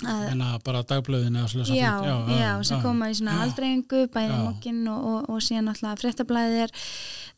en 0.07 0.41
að 0.45 0.59
bara 0.63 0.81
dagblöðin 0.87 1.35
já, 1.75 1.91
já, 2.05 2.13
já, 2.31 2.51
sem 2.63 2.81
koma 2.83 3.09
í 3.11 3.15
svona 3.17 3.39
aldreingu 3.43 4.05
bæði 4.13 4.37
mokkinn 4.45 4.85
og, 4.87 5.07
og, 5.09 5.25
og 5.33 5.41
síðan 5.43 5.67
náttúrulega 5.67 5.99
fréttablaðið 5.99 6.61
er 6.63 6.73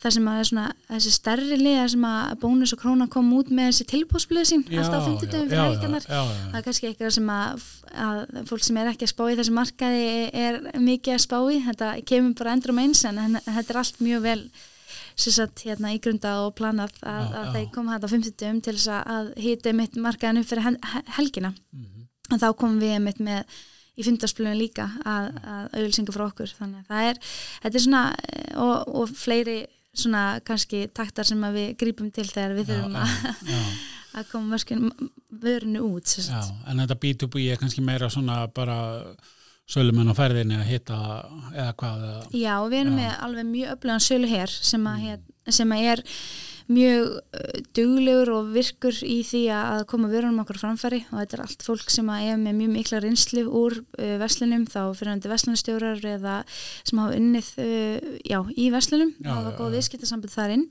það 0.02 0.16
sem 0.16 0.28
að 0.30 0.42
svona, 0.50 0.66
þessi 0.90 1.14
stærri 1.16 1.58
liða 1.62 1.86
sem 1.94 2.06
að 2.10 2.36
bónus 2.42 2.74
og 2.76 2.82
króna 2.82 3.08
kom 3.12 3.32
út 3.38 3.50
með 3.54 3.72
þessi 3.72 3.88
tilbúsblöð 3.94 4.50
sín 4.52 4.66
já, 4.68 4.82
alltaf 4.84 5.06
á 5.06 5.10
50 5.10 5.32
dögum 5.34 5.50
fyrir 5.50 5.64
helgarnar. 5.64 6.06
það 6.10 6.60
er 6.60 6.66
kannski 6.68 6.90
eitthvað 6.90 7.16
sem 7.18 7.32
að, 7.38 7.70
að 8.08 8.22
fólk 8.52 8.68
sem 8.68 8.82
er 8.82 8.92
ekki 8.92 9.08
að 9.08 9.14
spá 9.14 9.24
í 9.26 9.40
þessi 9.40 9.56
markaði 9.58 10.12
er 10.44 10.60
mikið 10.78 11.18
að 11.18 11.24
spá 11.26 11.40
í, 11.42 11.62
þetta 11.70 11.96
kemur 12.14 12.38
bara 12.42 12.58
endur 12.58 12.76
um 12.76 12.84
eins 12.86 13.06
en 13.10 13.40
þetta 13.42 13.68
er 13.74 13.82
allt 13.82 14.06
mjög 14.06 14.28
vel 14.28 14.44
sagt, 15.22 15.66
hérna, 15.68 15.92
ígrunda 15.94 16.38
og 16.46 16.54
planað 16.58 16.94
að, 17.02 17.26
já, 17.26 17.40
að 17.42 17.50
þeir 17.56 17.66
koma 17.76 17.98
þetta 17.98 18.10
á 18.10 18.14
50 18.14 18.38
dögum 18.42 18.62
til 18.66 18.76
þess 18.78 18.94
að 19.02 19.34
hýta 19.44 19.74
mitt 19.78 19.98
markaðin 20.02 20.42
upp 20.42 20.50
fyrir 20.50 20.78
helgina. 21.18 21.54
Mm 21.72 21.84
-hmm. 21.84 22.01
Og 22.32 22.42
þá 22.42 22.50
komum 22.58 22.82
við 22.82 22.98
mitt 23.04 23.22
með 23.24 23.60
í 24.00 24.06
fundarspilunum 24.08 24.60
líka 24.60 24.88
að, 25.04 25.30
að 25.44 25.64
auðvilsinga 25.76 26.16
frá 26.16 26.26
okkur 26.30 26.54
þannig 26.58 26.82
að 26.82 26.92
það 26.92 27.10
er, 27.10 27.22
þetta 27.66 27.78
er 27.80 27.86
svona 27.86 28.04
og, 28.56 28.76
og 29.02 29.16
fleiri 29.20 29.58
svona 29.92 30.24
kannski 30.48 30.86
taktar 30.96 31.28
sem 31.28 31.42
við 31.52 31.74
grípum 31.80 32.12
til 32.16 32.28
þegar 32.30 32.56
við 32.56 32.72
þurfum 32.72 32.96
að 34.18 34.32
koma 34.32 34.60
vörinu 35.42 35.84
út 35.88 36.16
já, 36.20 36.40
En 36.68 36.82
þetta 36.84 36.98
B2B 37.00 37.46
er 37.52 37.60
kannski 37.60 37.84
meira 37.84 38.10
svona 38.12 38.46
bara 38.52 38.78
sölumenn 39.72 40.12
á 40.12 40.16
færðinni 40.16 40.58
að 40.60 40.68
hitta 40.68 40.98
eða 41.54 41.74
hvað 41.80 42.08
Já, 42.36 42.56
við 42.68 42.80
erum 42.82 42.98
já. 42.98 43.04
með 43.04 43.12
alveg 43.28 43.52
mjög 43.52 43.76
öflugan 43.76 44.04
sölu 44.08 44.32
hér 44.32 44.56
sem, 44.56 44.88
að, 44.88 45.06
mm. 45.12 45.54
sem 45.60 45.76
að 45.76 45.86
er 45.94 46.04
mjög 46.72 47.08
uh, 47.20 47.62
duglegur 47.78 48.32
og 48.36 48.52
virkur 48.56 48.98
í 49.06 49.22
því 49.28 49.44
að 49.56 49.86
koma 49.92 50.12
vörunum 50.12 50.42
okkur 50.44 50.62
framfæri. 50.62 51.04
Og 51.12 51.22
þetta 51.22 51.38
er 51.38 51.46
allt 51.46 51.66
fólk 51.68 51.94
sem 51.94 52.12
er 52.16 52.42
með 52.42 52.60
mjög 52.60 52.76
mikla 52.76 53.02
reynslu 53.04 53.46
úr 53.48 53.78
uh, 53.82 54.16
veslinum, 54.22 54.68
þá 54.70 54.82
fyrir 54.98 55.14
hann 55.14 55.24
til 55.24 55.34
veslinustjórar 55.34 56.06
eða 56.16 56.38
sem 56.84 57.02
hafa 57.02 57.18
unnið 57.20 57.52
uh, 57.62 58.14
já, 58.28 58.40
í 58.56 58.70
veslinum 58.74 59.16
og 59.26 59.34
hafa 59.34 59.58
góð 59.60 59.78
viðskiptasambund 59.80 60.36
þar 60.36 60.56
inn 60.58 60.70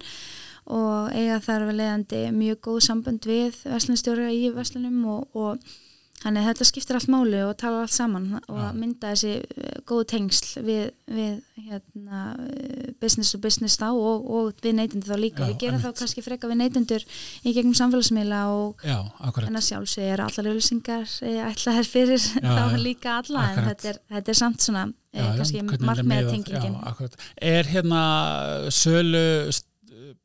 og 0.71 1.13
eiga 1.17 1.39
þar 1.43 1.69
við 1.71 1.79
leiðandi 1.81 2.25
mjög 2.37 2.59
góð 2.67 2.81
sambund 2.87 3.27
við 3.27 3.57
veslinustjórar 3.65 4.35
í 4.35 4.51
veslinum 4.55 5.01
og, 5.11 5.31
og 5.35 5.79
Þannig 6.21 6.43
að 6.43 6.49
þetta 6.51 6.67
skiptir 6.69 6.97
allt 6.99 7.09
máli 7.09 7.39
og 7.47 7.55
tala 7.61 7.85
allt 7.85 7.95
saman 7.95 8.27
og 8.41 8.59
ja. 8.61 8.67
mynda 8.77 9.13
þessi 9.15 9.31
eh, 9.41 9.79
góð 9.89 10.03
tengsl 10.13 10.61
við, 10.67 10.83
við 11.09 11.39
hérna, 11.71 12.21
eh, 12.45 12.91
business 13.01 13.33
to 13.33 13.41
business 13.41 13.81
þá 13.81 13.89
og, 13.89 14.27
og 14.29 14.61
við 14.61 14.77
neytundur 14.77 15.15
þá 15.15 15.23
líka. 15.23 15.47
Já, 15.47 15.53
við 15.55 15.63
gerum 15.65 15.81
þá 15.81 15.89
kannski 16.03 16.25
freka 16.27 16.51
við 16.51 16.61
neytundur 16.61 17.07
í 17.41 17.55
gegnum 17.57 17.79
samfélagsmiðla 17.79 18.43
og 18.53 18.85
en 18.85 19.61
að 19.63 19.67
sjálfsög 19.71 20.11
er 20.11 20.25
allar 20.27 20.51
auðvilsingar 20.53 21.17
eh, 21.25 21.41
ætlaðar 21.49 21.91
fyrir 21.95 22.21
Já, 22.21 22.53
þá 22.53 22.77
líka 22.85 23.17
alla 23.23 23.47
akkurat. 23.47 23.57
en 23.57 23.71
þetta 23.73 23.93
er, 23.95 24.03
þetta 24.19 24.35
er 24.35 24.41
samt 24.45 24.69
svona 24.69 24.87
Já, 25.11 25.25
kannski 25.41 25.65
markmiðatengingin. 25.65 26.77
Er 27.43 27.67
hérna 27.67 28.05
sölu 28.71 29.25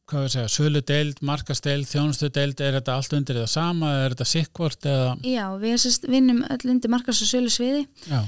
hvað 0.10 0.26
við 0.26 0.32
segja, 0.36 0.52
sölu 0.54 0.82
deild, 0.86 1.20
markasteild, 1.26 1.88
þjónustu 1.90 2.30
deild, 2.34 2.62
er 2.62 2.78
þetta 2.78 2.96
allt 3.00 3.16
undir 3.18 3.40
það 3.42 3.52
sama 3.56 3.92
er 4.04 4.14
þetta 4.14 4.28
sikkvort 4.30 4.88
eða? 4.90 5.16
Já, 5.26 5.46
við 5.62 5.88
vinnum 6.12 6.44
öll 6.54 6.72
undir 6.76 6.94
markast 6.94 7.26
og 7.26 7.32
sölu 7.32 7.54
sviði 7.54 7.84
Já. 8.06 8.22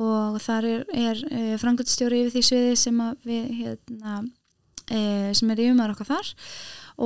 og 0.00 0.40
þar 0.44 0.68
er, 0.70 0.86
er 0.96 1.22
eh, 1.28 1.54
frangöldstjóri 1.60 2.22
yfir 2.24 2.36
því 2.36 2.44
sviði 2.48 2.80
sem 2.80 3.04
við 3.28 3.52
hérna, 3.60 4.22
e, 4.88 5.00
sem 5.36 5.52
er 5.52 5.64
yfirmar 5.66 5.92
okkar 5.92 6.12
þar 6.14 6.32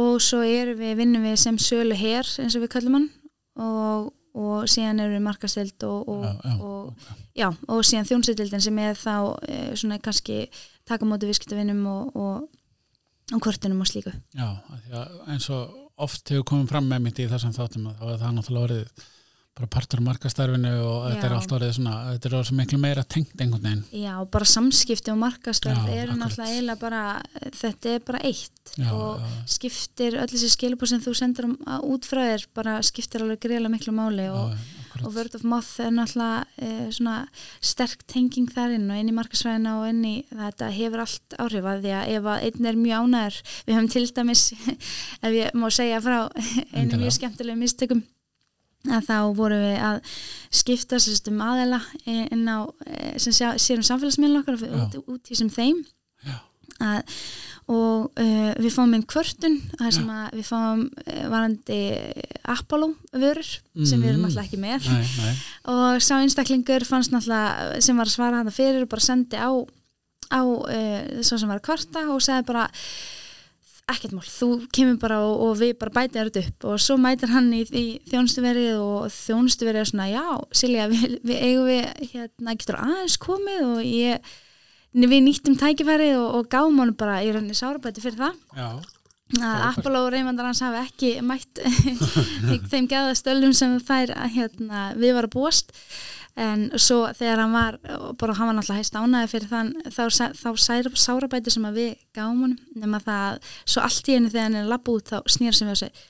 og 0.03 0.23
svo 0.25 0.41
er 0.47 0.75
við, 0.79 0.97
vinnum 1.03 1.27
við 1.27 1.39
sem 1.43 1.59
sölu 1.59 1.99
hér 1.99 2.29
eins 2.45 2.57
og 2.57 2.63
við 2.63 2.75
kallum 2.77 3.01
hann 3.01 3.11
og, 3.59 4.13
og 4.39 4.71
síðan 4.71 5.03
eru 5.03 5.19
við 5.19 5.27
markasteild 5.27 5.91
og, 5.91 6.09
og, 6.15 6.25
já, 6.29 6.33
já, 6.47 6.57
og, 6.63 6.95
okay. 6.95 7.21
já, 7.43 7.49
og 7.67 7.87
síðan 7.91 8.11
þjónustu 8.13 8.63
sem 8.63 8.83
er 8.87 8.95
þá 8.95 9.17
e, 9.51 9.63
svona 9.75 9.99
kannski 9.99 10.45
taka 10.87 11.07
móti 11.07 11.27
viðskiptavinnum 11.27 11.87
og 11.91 12.47
og 13.37 13.43
kvörtunum 13.45 13.81
og 13.85 13.91
slíku 13.91 14.13
Já, 14.37 14.49
eins 15.29 15.49
og 15.53 15.79
oft 16.03 16.29
hefur 16.33 16.47
komið 16.53 16.71
fram 16.75 16.87
með 16.91 17.09
mitt 17.09 17.23
í 17.23 17.29
þessum 17.31 17.57
þáttum 17.57 17.91
þá 17.99 18.07
er 18.11 18.23
það 18.23 18.39
náttúrulega 18.39 18.69
orðið 18.69 19.11
bara 19.53 19.69
partur 19.69 20.01
af 20.01 20.05
markastarfinu 20.07 20.71
og 20.81 21.03
Já. 21.03 21.07
þetta 21.13 21.27
er 21.27 21.35
allt 21.37 21.51
orðið 21.53 21.73
svona, 21.77 21.95
þetta 22.15 22.29
er 22.29 22.37
orðið 22.39 22.57
miklu 22.57 22.79
meira 22.81 23.03
tengt 23.05 23.35
einhvern 23.37 23.67
veginn. 23.67 23.83
Já, 24.01 24.13
bara 24.33 24.47
samskipti 24.49 25.13
og 25.13 25.19
markastarf 25.21 25.91
er 25.93 26.13
náttúrulega 26.17 26.55
eiginlega 26.55 26.81
bara 26.81 27.03
þetta 27.59 27.91
er 27.93 28.07
bara 28.07 28.23
eitt 28.25 28.73
Já, 28.79 28.89
og 28.97 29.21
ja. 29.21 29.33
skiptir 29.53 30.17
öll 30.23 30.31
þessi 30.33 30.49
skilubú 30.55 30.89
sem 30.89 31.03
þú 31.05 31.13
sendur 31.19 31.51
um 31.51 31.59
út 31.93 32.09
frá 32.09 32.23
þér 32.31 32.47
bara 32.57 32.79
skiptir 32.87 33.27
alveg 33.27 33.43
greiðlega 33.45 33.75
miklu 33.77 33.93
máli 33.99 34.31
og, 34.33 34.57
og 35.03 35.17
Word 35.17 35.37
of 35.39 35.45
Mouth 35.49 35.83
er 35.83 35.93
náttúrulega 35.95 36.45
e, 36.57 36.89
svona 36.95 37.17
sterk 37.65 38.05
tenging 38.11 38.51
þar 38.53 38.77
inn 38.77 38.89
og 38.91 39.01
inn 39.01 39.11
í 39.13 39.17
markasvæðina 39.17 39.77
og 39.81 39.89
inn 39.91 40.03
í 40.09 40.15
þetta 40.31 40.71
hefur 40.75 41.05
allt 41.05 41.37
áhrif 41.43 41.69
að 41.69 41.85
því 41.85 41.95
að 41.99 42.15
ef 42.17 42.29
að 42.33 42.49
einn 42.49 42.71
er 42.71 42.81
mjög 42.81 43.07
ánæður, 43.07 43.39
við 43.67 43.79
höfum 43.79 43.93
til 43.95 44.05
dæmis 44.19 44.45
ef 45.25 45.31
ég 45.37 45.57
má 45.59 45.69
segja 45.75 46.03
frá 46.05 46.19
einu 46.77 47.01
mjög 47.03 47.17
skemmtilegu 47.19 47.61
mistökum 47.61 48.05
að 48.91 49.09
þá 49.09 49.17
voru 49.39 49.59
við 49.63 49.77
að 49.79 49.99
skipta 50.63 50.99
sérstum 51.03 51.43
aðela 51.45 51.81
inn 52.07 52.47
á 52.51 52.67
eh, 52.87 53.19
sem 53.23 53.35
sérum 53.35 53.87
samfélagsmiðlun 53.87 54.43
okkar 54.43 54.59
út, 54.83 54.97
út 55.07 55.31
í 55.31 55.39
sem 55.39 55.51
þeim 55.53 55.85
að, 56.83 57.17
og 57.73 58.21
uh, 58.21 58.51
við 58.59 58.75
fáum 58.75 58.95
einn 58.97 59.07
kvörtun 59.09 59.59
þar 59.77 59.95
sem 59.95 60.11
að 60.13 60.39
við 60.39 60.49
fáum 60.49 60.83
uh, 60.89 61.23
varandi 61.33 61.79
Apollo 62.55 62.93
vörur 63.13 63.49
mm. 63.49 63.87
sem 63.87 64.03
við 64.03 64.13
erum 64.13 64.25
mm. 64.25 64.29
alltaf 64.31 64.49
ekki 64.49 64.61
með 64.63 64.91
nei, 64.91 65.07
nei. 65.23 65.41
og 65.75 66.03
sá 66.05 66.17
einstaklingur 66.19 66.87
fannst 66.89 67.15
alltaf 67.15 67.81
sem 67.85 67.99
var 67.99 68.11
að 68.11 68.17
svara 68.17 68.43
hann 68.43 68.55
fyrir 68.55 68.87
og 68.87 68.93
bara 68.93 69.05
sendi 69.05 69.39
á, 69.39 69.51
á 70.33 70.43
uh, 70.43 71.01
svo 71.23 71.41
sem 71.41 71.51
var 71.51 71.61
að 71.61 71.67
kvarta 71.71 72.07
og 72.13 72.23
segði 72.25 72.49
bara 72.53 72.69
ekkert 73.91 74.15
mál, 74.15 74.27
þú 74.27 74.49
kemur 74.75 74.99
bara 75.03 75.19
og, 75.27 75.35
og 75.47 75.57
við 75.61 75.75
bara 75.81 75.95
bætið 75.97 76.29
þetta 76.29 76.43
upp 76.47 76.67
og 76.71 76.83
svo 76.83 76.97
mætir 77.01 77.33
hann 77.33 77.51
í, 77.55 77.63
í 77.67 77.85
þjónustuverið 78.11 78.79
og 78.79 79.09
þjónustuverið 79.15 79.83
er 79.83 79.91
svona, 79.91 80.09
já, 80.13 80.25
Silja 80.55 80.87
við, 80.93 81.19
við 81.27 81.43
eigum 81.49 81.69
við, 81.69 82.09
hérna, 82.13 82.57
getur 82.61 82.81
aðeins 82.81 83.19
komið 83.23 83.65
og 83.67 83.83
ég, 83.87 84.33
við 84.93 85.23
nýttum 85.27 85.59
tækifærið 85.61 86.17
og, 86.19 86.29
og 86.39 86.49
gáum 86.53 86.81
hann 86.83 86.95
bara 86.99 87.21
í 87.25 87.31
rauninni 87.33 87.57
sárabæti 87.57 88.05
fyrir 88.05 88.21
það. 88.21 88.41
Já, 88.57 88.69
að 89.41 89.67
Apollo 89.71 90.07
og 90.07 90.11
Reymandar 90.13 90.51
hans 90.51 90.63
hafi 90.65 90.83
ekki 90.83 91.13
mætt 91.25 91.63
þeim 92.73 92.89
geða 92.91 93.15
stöldum 93.17 93.55
sem 93.57 93.79
þær, 93.81 94.13
hérna, 94.35 94.91
við 94.99 95.17
varum 95.17 95.33
búast. 95.33 95.73
En 96.41 96.71
svo 96.81 97.11
þegar 97.13 97.43
hann 97.43 97.53
var 97.53 97.77
bara 98.21 98.37
hann 98.39 98.49
var 98.49 98.57
náttúrulega 98.57 98.81
hægst 98.81 98.95
ánæði 98.97 99.33
fyrir 99.35 99.51
þann 99.51 99.73
þá, 99.93 100.31
þá 100.33 100.49
sær, 100.65 100.89
sárabæti 100.97 101.53
sem 101.53 101.67
við 101.75 101.91
gáum 102.17 102.47
hann 102.47 102.55
nema 102.73 103.03
það 103.05 103.51
svo 103.67 103.85
allt 103.85 104.09
í 104.09 104.17
henni 104.17 104.33
þegar 104.33 104.49
hann 104.49 104.63
er 104.63 104.71
lapp 104.71 104.89
út 104.89 105.13
þá 105.13 105.19
snýr 105.29 105.59
sem 105.59 105.69
við 105.69 105.75
og 105.75 105.83
segi 105.83 106.07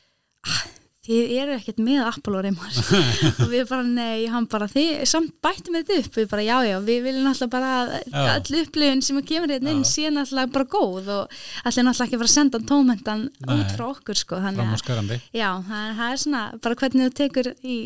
ah, 0.47 0.63
þið 1.03 1.33
eru 1.43 1.55
ekkert 1.57 1.81
með 1.83 2.03
Apollo 2.07 2.43
reymar 2.47 2.77
og 3.43 3.49
við 3.51 3.65
bara 3.71 3.83
nei, 3.87 4.27
hann 4.31 4.47
bara 4.51 4.69
þið 4.71 5.03
samt 5.11 5.33
bættum 5.43 5.75
við 5.75 5.89
þetta 5.89 6.03
upp, 6.05 6.19
við 6.21 6.29
bara 6.31 6.45
já 6.47 6.57
já 6.69 6.77
við 6.87 7.01
viljum 7.09 7.27
náttúrulega 7.27 7.55
bara 7.57 8.35
all 8.37 8.61
upplifun 8.61 9.03
sem 9.03 9.23
kemur 9.27 9.55
hérna 9.55 9.75
inn 9.75 9.83
síðan 9.89 10.21
náttúrulega 10.21 10.55
bara 10.59 10.69
góð 10.77 11.11
og 11.17 11.41
allir 11.67 11.89
náttúrulega 11.89 12.07
ekki 12.07 12.21
fara 12.23 12.31
að 12.31 12.37
senda 12.37 12.63
tómendan 12.71 13.27
út 13.49 13.75
frá 13.75 13.89
okkur 13.89 14.23
sko 14.23 14.39
þannig 14.45 14.87
að 15.03 15.19
já, 15.35 15.49
það 15.67 16.07
er 16.07 16.23
svona 16.27 16.45
bara 16.63 16.79
hvernig 16.85 17.11
þú 17.11 17.19
tekur 17.23 17.53
í 17.67 17.81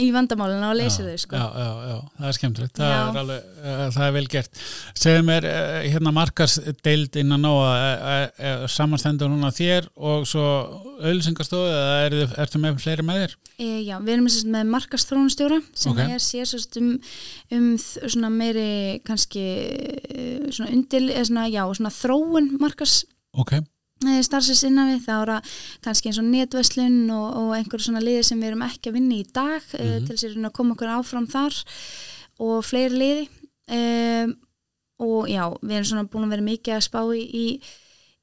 í 0.00 0.08
vandamálinu 0.14 0.66
og 0.66 0.76
leysir 0.78 1.06
þau 1.06 1.18
sko. 1.22 1.38
Já, 1.38 1.44
já, 1.54 1.68
já, 1.88 1.96
það 2.18 2.28
er 2.28 2.36
skemmtilegt 2.38 2.80
það 2.80 2.94
er, 2.94 3.18
alveg, 3.20 3.48
uh, 3.60 3.82
það 3.94 4.06
er 4.06 4.14
vel 4.16 4.24
gert 4.32 4.62
segðu 4.98 5.26
mér, 5.28 5.46
uh, 5.50 5.76
hérna 5.84 6.12
markasdeild 6.16 7.18
innan 7.22 7.46
á 7.46 7.54
að 7.54 8.70
samanstendur 8.74 9.30
hún 9.30 9.46
að 9.46 9.60
þér 9.60 9.88
og 9.94 10.26
svo 10.28 10.46
auðvilsingastofu 10.98 11.68
eða 11.70 11.98
er 12.06 12.16
ertu 12.44 12.62
með 12.62 12.80
fleiri 12.82 13.06
með 13.06 13.20
þér? 13.22 13.36
E, 13.54 13.68
já, 13.86 13.94
við 14.02 14.14
erum 14.16 14.30
með 14.56 14.72
markastrónustjóra 14.72 15.60
sem 15.78 15.94
okay. 15.94 16.16
er 16.16 16.24
sér 16.24 16.80
um, 16.80 16.90
um 17.54 17.68
svona 17.78 18.32
meiri 18.34 18.68
kannski 19.06 19.44
svona 20.50 20.72
undil, 20.74 21.06
eða 21.12 21.28
svona, 21.30 21.46
já, 21.52 21.62
svona 21.78 21.94
þróun 21.94 22.50
markas 22.62 23.04
ok 23.34 23.60
starfsins 24.26 24.64
innan 24.68 24.92
við, 24.92 25.04
þá 25.06 25.14
er 25.16 25.32
það 25.32 25.52
kannski 25.86 26.10
eins 26.10 26.20
og 26.20 26.28
netverslun 26.28 26.98
og, 27.14 27.28
og 27.40 27.54
einhverjum 27.56 27.86
svona 27.88 28.04
liði 28.04 28.22
sem 28.28 28.40
við 28.40 28.52
erum 28.52 28.66
ekki 28.66 28.90
að 28.90 28.98
vinna 28.98 29.14
í 29.16 29.26
dag 29.32 29.60
mm 29.60 29.80
-hmm. 29.80 30.06
til 30.06 30.16
þess 30.16 30.36
að 30.36 30.52
koma 30.52 30.74
okkur 30.74 30.96
áfram 30.98 31.26
þar 31.26 31.62
og 32.38 32.64
fleiri 32.64 32.98
liði. 32.98 33.28
Um, 33.64 34.34
og 35.02 35.30
já, 35.30 35.48
við 35.62 35.78
erum 35.78 35.88
svona 35.88 36.10
búin 36.10 36.26
að 36.28 36.34
vera 36.36 36.46
mikið 36.46 36.76
að 36.76 36.84
spá 36.86 37.00
í, 37.14 37.22
í, 37.24 37.46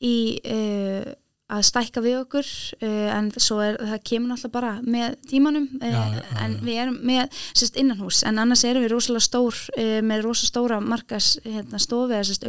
í 0.07 0.15
uh, 0.53 1.09
að 1.51 1.63
stækka 1.67 2.03
við 2.05 2.17
okkur 2.21 2.51
uh, 2.79 3.07
en 3.17 3.31
svo 3.35 3.57
er 3.65 3.79
það 3.79 4.03
kemur 4.07 4.31
náttúrulega 4.31 4.53
bara 4.55 4.73
með 4.85 5.17
tímanum 5.27 5.67
uh, 5.81 5.87
já, 5.87 6.03
já, 6.15 6.21
en 6.45 6.55
við 6.63 6.83
erum 6.85 7.01
með 7.09 7.41
sérst 7.51 7.79
innanhús 7.81 8.21
en 8.27 8.39
annars 8.39 8.63
erum 8.67 8.85
við 8.85 8.93
rosalega 8.95 9.27
stór 9.27 9.59
með 9.77 10.23
rosalega 10.27 10.53
stóra 10.53 10.79
markas 10.79 11.33
hérna, 11.43 11.81
stofi 11.81 12.15
eða 12.15 12.29
sérst 12.29 12.47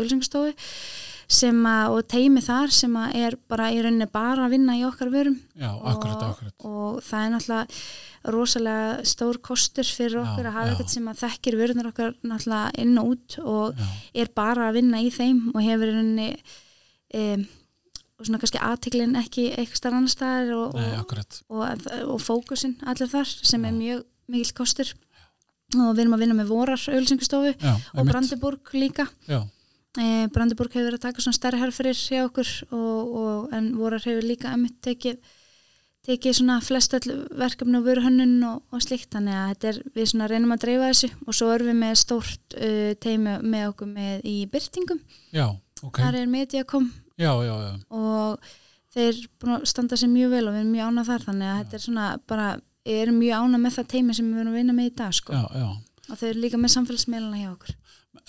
auðvilsingastofi 1.33 1.59
að, 1.69 1.97
og 1.97 2.07
teimi 2.11 2.43
þar 2.45 2.73
sem 2.75 2.97
er 3.17 3.37
bara 3.51 3.71
í 3.73 3.79
rauninni 3.83 4.09
bara 4.13 4.47
að 4.47 4.57
vinna 4.57 4.77
í 4.79 4.85
okkar 4.87 5.13
vörum. 5.13 5.39
Já, 5.57 5.71
akkurat, 5.71 6.17
og, 6.17 6.33
akkurat. 6.33 6.67
og 6.69 6.99
það 7.07 7.25
er 7.25 7.33
náttúrulega 7.35 8.33
rosalega 8.33 9.07
stór 9.09 9.41
kostur 9.43 9.89
fyrir 9.89 10.21
okkur 10.23 10.47
já, 10.47 10.51
að 10.51 10.57
hafa 10.57 10.73
eitthvað 10.73 10.93
sem 10.93 11.09
að 11.11 11.23
þekkir 11.25 11.57
vörunar 11.59 11.89
okkar 11.91 12.13
náttúrulega 12.21 12.83
inn 12.85 13.01
og 13.01 13.15
út 13.15 13.39
og 13.43 13.81
já. 13.81 13.89
er 14.23 14.31
bara 14.37 14.69
að 14.69 14.79
vinna 14.79 15.01
í 15.03 15.09
þeim 15.15 15.41
og 15.55 15.65
hefur 15.65 15.91
í 15.91 15.97
rauninni 15.97 16.29
um, 17.23 17.47
og 18.19 18.29
svona 18.29 18.43
kannski 18.43 18.61
aðtiklinn 18.63 19.17
ekki 19.19 19.49
eitthvað 19.57 19.81
starf 19.81 19.99
annar 19.99 20.13
staðar 20.13 20.53
og, 20.59 20.77
og, 21.51 21.89
og 22.13 22.21
fókusin 22.23 22.77
allir 22.87 23.11
þar 23.11 23.33
sem 23.41 23.65
er 23.67 23.75
mjög 23.75 24.05
mikil 24.31 24.55
kostur. 24.61 24.93
Og 25.73 25.97
við 25.97 26.05
erum 26.05 26.15
að 26.15 26.23
vinna 26.27 26.37
með 26.37 26.53
vorar 26.53 26.79
auðvilsingustofu 26.93 27.57
og 27.57 28.07
Brandeburg 28.07 28.75
líka. 28.77 29.09
Já 29.27 29.41
E, 30.01 30.27
Brandenburg 30.33 30.73
hefur 30.73 30.89
verið 30.89 31.01
að 31.01 31.07
taka 31.09 31.23
svona 31.25 31.37
stærri 31.37 31.61
herrferir 31.61 31.99
hjá 31.99 32.23
okkur 32.25 32.51
og, 32.73 33.15
og, 33.23 33.49
en 33.53 33.73
vorar 33.77 34.01
hefur 34.01 34.25
líka 34.25 34.55
emitt 34.57 34.79
tekið 34.85 35.19
tekið 36.03 36.35
svona 36.35 36.57
flest 36.65 36.97
verkefni 37.39 37.79
og 37.79 37.85
vöruhönnun 37.87 38.41
og, 38.49 38.63
og 38.75 38.83
slikt 38.83 39.13
þannig 39.15 39.37
að 39.39 39.51
þetta 39.53 39.69
er, 39.71 39.77
við 39.95 40.09
svona 40.11 40.29
reynum 40.33 40.55
að 40.57 40.65
dreifa 40.65 40.89
þessu 40.89 41.11
og 41.27 41.37
svo 41.39 41.51
erum 41.55 41.69
við 41.71 41.79
með 41.79 41.93
stórt 42.01 42.57
uh, 42.57 42.89
teimi 43.05 43.37
með 43.45 43.69
okkur 43.69 43.93
með 43.93 44.27
í 44.27 44.35
byrtingum 44.51 44.99
já, 45.31 45.47
okay. 45.83 46.01
þar 46.01 46.19
er 46.19 46.33
Mediacom. 46.33 46.89
Já, 47.21 47.31
já, 47.45 47.55
og 47.95 48.51
þeir 48.93 49.21
standa 49.69 49.99
sér 50.01 50.11
mjög 50.13 50.35
vel 50.35 50.45
og 50.49 50.57
við 50.57 50.63
erum 50.63 50.75
mjög 50.75 50.91
ánað 50.91 51.11
þar. 51.11 51.27
Þannig 51.29 51.51
að 51.51 51.61
þetta 51.61 51.79
er 51.79 51.85
svona 51.85 52.09
bara, 52.33 52.49
við 52.89 53.03
erum 53.05 53.21
mjög 53.21 53.45
ánað 53.45 53.63
með 53.63 53.77
það 53.77 53.91
teimi 53.93 54.17
sem 54.17 54.33
við 54.33 54.43
erum 54.43 54.53
að 54.53 54.59
vinna 54.61 54.77
með 54.79 54.89
í 54.89 54.95
dag 55.03 55.15
sko. 55.17 55.45
og 56.09 56.19
þau 56.19 56.27
eru 56.29 56.43
líka 56.43 56.61
með 56.61 56.75
samfélagsmeilana 56.77 57.41
hjá 57.41 57.53
okkur. 57.53 57.77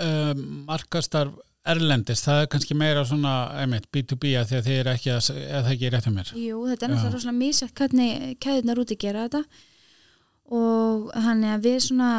Um, 0.03 0.46
Markastarf 0.70 1.41
erlendist, 1.63 2.25
það 2.27 2.41
er 2.41 2.50
kannski 2.51 2.75
meira 2.75 3.03
svona 3.08 3.34
einmitt, 3.62 3.86
B2B 3.93 4.34
að 4.39 4.50
því 4.50 4.58
að 4.58 4.65
þið 4.65 4.79
er 4.79 4.89
ekki 4.93 5.13
að, 5.13 5.29
að 5.32 5.67
það 5.70 5.86
er 5.88 5.93
rétt 5.96 6.10
um 6.10 6.17
mér. 6.17 6.34
Jú, 6.36 6.63
þetta 6.67 6.86
er 6.86 6.91
náttúrulega 6.91 7.13
rosalega 7.15 7.38
mísætt 7.39 7.77
hvernig 7.79 8.34
keðunar 8.43 8.82
úti 8.84 8.98
gera 9.00 9.27
þetta. 9.27 9.43
Og 10.53 11.08
þannig 11.15 11.53
að 11.53 11.70
við 11.70 11.79
svona 11.86 12.10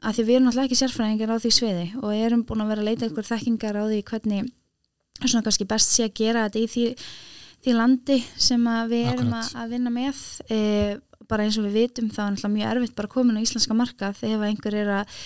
að 0.00 0.16
því 0.16 0.24
við 0.28 0.36
erum 0.36 0.46
náttúrulega 0.46 0.70
ekki 0.70 0.80
sérfræðingar 0.80 1.34
á 1.34 1.42
því 1.42 1.52
sviði 1.56 1.84
og 2.00 2.14
erum 2.14 2.46
búin 2.48 2.64
að 2.64 2.72
vera 2.72 2.84
að 2.84 2.88
leita 2.88 3.10
ykkur 3.10 3.28
þekkingar 3.28 3.80
á 3.80 3.84
því 3.84 4.00
hvernig 4.10 4.48
svona 5.26 5.44
kannski 5.44 5.68
best 5.68 5.92
sé 5.92 6.06
að 6.06 6.16
gera 6.22 6.46
þetta 6.46 6.62
í 6.62 6.70
því, 6.70 6.86
því 7.66 7.76
landi 7.76 8.18
sem 8.40 8.66
við 8.92 9.12
erum 9.12 9.34
að, 9.36 9.52
að 9.60 9.74
vinna 9.74 9.92
með. 9.92 10.24
E, 10.48 10.58
bara 11.30 11.46
eins 11.46 11.58
og 11.60 11.66
við 11.68 11.76
vitum 11.82 12.08
þá 12.10 12.22
er 12.24 12.32
náttúrulega 12.34 12.54
mjög 12.56 12.72
erfitt 12.74 12.96
bara 12.96 13.10
að 13.10 13.14
koma 13.14 13.32
inn 13.32 13.42
á 13.42 13.44
íslenska 13.44 13.76
marka 13.76 14.10
þegar 14.18 14.48
einhver 14.48 14.76
er 14.80 14.92
að 15.00 15.20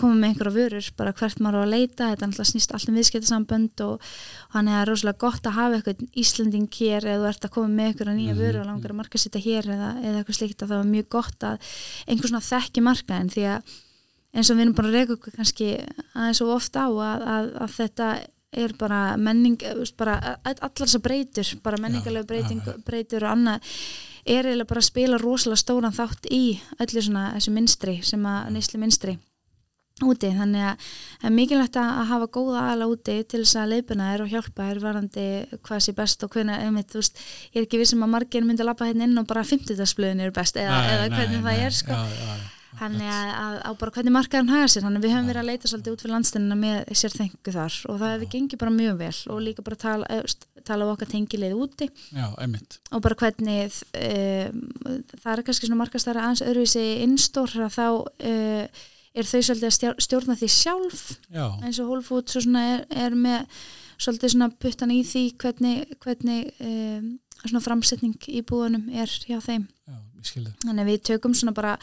koma 0.00 0.16
með 0.18 0.32
einhverja 0.32 0.54
vörur, 0.56 0.88
bara 0.98 1.14
hvert 1.20 1.42
maður 1.44 1.60
á 1.60 1.62
að 1.64 1.74
leita 1.74 2.08
þetta 2.10 2.24
er 2.24 2.30
náttúrulega 2.30 2.50
snýst 2.50 2.74
allir 2.76 2.96
viðskiptasambönd 2.98 3.84
og, 3.86 4.08
hann 4.54 4.70
er 4.72 4.90
rosalega 4.90 5.22
gott 5.26 5.46
að 5.46 5.56
hafa 5.58 5.78
eitthvað 5.78 6.02
Íslanding 6.24 6.66
hér 6.80 7.06
eða 7.06 7.20
þú 7.20 7.30
ert 7.30 7.46
að 7.46 7.54
koma 7.56 7.70
með 7.74 7.92
einhverja 7.92 8.16
nýja 8.16 8.34
mhm. 8.34 8.42
vörur 8.42 8.64
og 8.64 8.70
langar 8.72 8.94
að 8.94 9.00
marka 9.02 9.20
sitta 9.20 9.42
hér 9.42 9.70
eða, 9.76 9.92
eða 10.00 10.22
eitthvað 10.22 10.40
slíkt 10.40 10.64
að 10.64 10.72
það 10.72 10.82
var 10.82 10.90
mjög 10.90 11.08
gott 11.16 11.46
að 11.50 11.70
einhver 12.06 12.32
svona 12.32 12.48
þekki 12.50 12.84
marka 12.88 13.20
en 13.20 13.32
því 13.32 13.46
að 13.54 13.78
eins 14.30 14.50
og 14.50 14.58
við 14.58 14.64
erum 14.64 14.76
bara 14.78 14.90
að 14.90 14.98
reyka 14.98 15.16
okkur 15.16 15.38
kannski 15.38 15.70
aðeins 16.14 16.42
og 16.44 16.52
ofta 16.54 16.86
á 16.86 16.90
að, 16.90 17.24
að, 17.34 17.48
að 17.64 17.74
þetta 17.78 18.10
er 18.60 18.74
bara 18.78 19.00
menning 19.18 19.58
bara 19.98 20.18
allar 20.42 20.70
þessar 20.74 21.02
breytur 21.04 21.50
bara 21.62 21.78
menningarlega 21.82 22.78
breytur 22.86 23.26
og 23.26 23.34
annað 23.34 23.74
er 24.26 24.46
eiginlega 24.46 24.68
bara 24.70 24.82
að 24.82 24.88
spila 24.90 25.20
rosalega 25.20 25.62
stóran 25.62 25.96
þátt 25.96 26.28
í 26.34 26.44
öllu 26.82 27.02
svona 27.04 27.30
þessu 27.36 27.54
minstri 27.54 27.96
sem 28.06 28.26
að 28.26 28.50
neysli 28.56 28.80
minstri 28.82 29.16
úti. 30.06 30.30
Þannig 30.36 30.66
að 30.70 30.86
það 30.90 31.26
er 31.30 31.34
mikilvægt 31.36 31.80
að 31.80 32.04
hafa 32.12 32.30
góða 32.36 32.62
aðala 32.66 32.90
úti 32.92 33.16
til 33.24 33.42
þess 33.42 33.58
að 33.60 33.74
leipina 33.74 34.12
er 34.14 34.24
og 34.24 34.30
hjálpa 34.32 34.70
er 34.70 34.80
varandi 34.82 35.26
hvað 35.66 35.84
sé 35.86 35.96
best 35.96 36.24
og 36.26 36.32
hvernig, 36.36 36.86
þú 36.92 37.02
veist, 37.02 37.20
ég 37.50 37.60
er 37.60 37.68
ekki 37.68 37.82
vissum 37.82 38.06
að 38.06 38.14
margir 38.14 38.46
myndi 38.46 38.64
að 38.64 38.72
lappa 38.72 38.88
hérna 38.88 39.08
inn 39.08 39.20
og 39.20 39.28
bara 39.30 39.46
50-dagsblöðin 39.46 40.24
eru 40.24 40.36
best 40.36 40.58
eða, 40.60 40.80
nei, 40.80 40.94
eða 40.94 41.12
hvernig 41.16 41.36
nei, 41.36 41.44
það 41.44 41.60
nei, 41.60 41.68
er 41.68 41.78
sko. 41.80 42.00
Já, 42.00 42.24
já, 42.24 42.56
þannig 42.78 43.10
að, 43.10 43.30
að 43.40 43.56
á 43.66 43.70
bara 43.80 43.94
hvernig 43.96 44.14
markaðan 44.14 44.52
haga 44.52 44.68
sér. 44.70 44.84
Þannig 44.86 45.00
að 45.00 45.06
við 45.06 45.14
höfum 45.14 45.30
verið 45.30 45.42
að 45.42 45.48
leita 45.48 45.70
svolítið 45.70 45.94
út 45.94 46.04
fyrir 46.04 46.14
landstænina 46.14 46.58
með 46.60 46.92
sér 47.00 47.16
þengu 47.16 47.54
þar 47.56 47.78
og 47.90 47.98
það 48.02 48.14
hefur 48.14 48.30
gengið 48.34 48.62
bara 48.62 48.74
mjög 48.76 49.00
vel 49.00 49.18
og 49.34 49.42
líka 49.46 49.64
bara 49.66 49.80
tala, 49.80 50.10
eh, 50.14 50.62
tala 50.68 50.86
á 50.86 50.92
okkar 50.94 51.10
tengilið 51.10 51.56
úti. 51.58 51.90
Já, 52.14 52.26
og 52.30 53.02
bara 53.04 53.18
hvernig 53.24 53.80
um, 53.90 54.62
það 55.16 55.32
er 55.34 55.44
kannski 55.48 55.68
svona 55.68 55.82
markastæra 55.82 56.24
aðeins 56.24 56.46
öðruvísi 56.46 56.86
innstór 57.04 57.56
þá 57.72 57.86
uh, 57.90 58.86
er 59.14 59.26
þau 59.26 59.40
svolítið 59.40 59.88
að 59.90 60.02
stjórna 60.06 60.38
því 60.38 60.50
sjálf? 60.54 61.06
Já. 61.28 61.46
eins 61.64 61.80
og 61.82 61.90
Whole 61.90 62.06
Foods 62.06 62.38
er, 62.46 62.84
er 62.90 63.16
með 63.16 63.48
svolítið 64.00 64.36
svona 64.36 64.52
puttan 64.62 64.94
í 64.94 65.00
því 65.04 65.24
hvernig, 65.40 65.96
hvernig 66.00 66.52
um, 66.64 67.10
svona 67.42 67.64
framsetning 67.64 68.30
í 68.30 68.44
búinum 68.46 68.86
er 68.92 69.10
hjá 69.26 69.40
þeim. 69.44 69.66
Já 69.88 69.98
þannig 70.20 70.82
að 70.82 70.88
við 70.90 71.02
tökum 71.08 71.34
svona 71.34 71.54
bara 71.56 71.74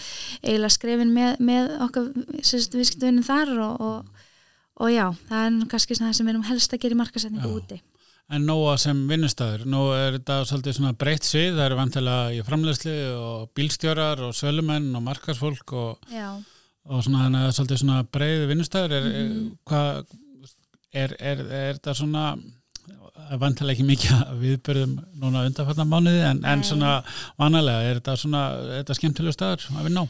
eiginlega 0.43 0.73
skrefin 0.73 1.13
með, 1.13 1.37
með 1.43 1.75
okkar 1.87 2.09
viðskiptunum 2.37 3.25
þar 3.25 3.53
og, 3.65 3.81
og, 3.81 4.25
og 4.83 4.91
já, 4.93 5.05
það 5.29 5.45
er 5.45 5.69
kannski 5.71 5.97
það 5.97 6.17
sem 6.17 6.27
við 6.27 6.33
erum 6.35 6.49
helst 6.49 6.73
að 6.73 6.83
gera 6.83 6.97
í 6.97 6.99
markasetningu 7.01 7.53
úti. 7.57 7.79
En 8.27 8.43
nóga 8.43 8.73
sem 8.81 9.05
vinnustæður, 9.07 9.63
nú 9.71 9.85
er 9.95 10.17
þetta 10.17 10.41
svolítið 10.49 10.75
svona 10.75 10.97
breytt 10.99 11.23
svið, 11.23 11.53
það 11.55 11.65
eru 11.65 11.79
vantilega 11.79 12.33
í 12.35 12.41
framlegsli 12.43 12.95
og 13.15 13.45
bílstjórar 13.55 14.23
og 14.27 14.35
sölumenn 14.35 14.89
og 14.99 15.05
markasfólk 15.05 15.75
og, 15.79 16.09
og 16.87 17.03
svona 17.05 17.25
að 17.27 17.35
það 17.37 17.47
er 17.47 17.57
svolítið 17.57 17.81
svona 17.83 18.03
breyði 18.17 18.51
vinnustæður, 18.51 18.95
er, 18.97 19.09
mm 19.17 19.49
hvað, 19.67 20.15
er, 20.95 21.17
er, 21.19 21.43
er 21.47 21.79
þetta 21.79 21.97
svona 21.97 22.27
vantilega 23.41 23.75
ekki 23.75 23.87
mikið 23.87 24.21
viðbörðum 24.41 24.93
núna 25.19 25.43
undanfattan 25.47 25.89
mánuði 25.89 26.23
en, 26.29 26.39
en 26.47 26.63
svona 26.65 26.99
vanalega 27.39 27.89
er 27.89 27.99
þetta 27.99 28.15
svona 28.21 28.43
er 28.55 28.81
þetta 28.81 28.97
skemmtilegu 28.99 29.35
staðar 29.35 29.67
að 29.73 29.89
vinna 29.89 30.05
á? 30.05 30.07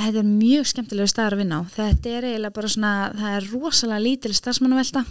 Þetta 0.00 0.22
er 0.22 0.28
mjög 0.28 0.68
skemmtilegu 0.70 1.10
staðar 1.10 1.36
að 1.36 1.42
vinna 1.42 1.58
á. 1.60 1.62
Þetta 1.74 2.12
er 2.14 2.26
eiginlega 2.28 2.56
bara 2.56 2.70
svona 2.72 2.92
það 3.18 3.36
er 3.36 3.48
rosalega 3.52 4.04
lítil 4.06 4.32
starfsmannavelta 4.38 5.04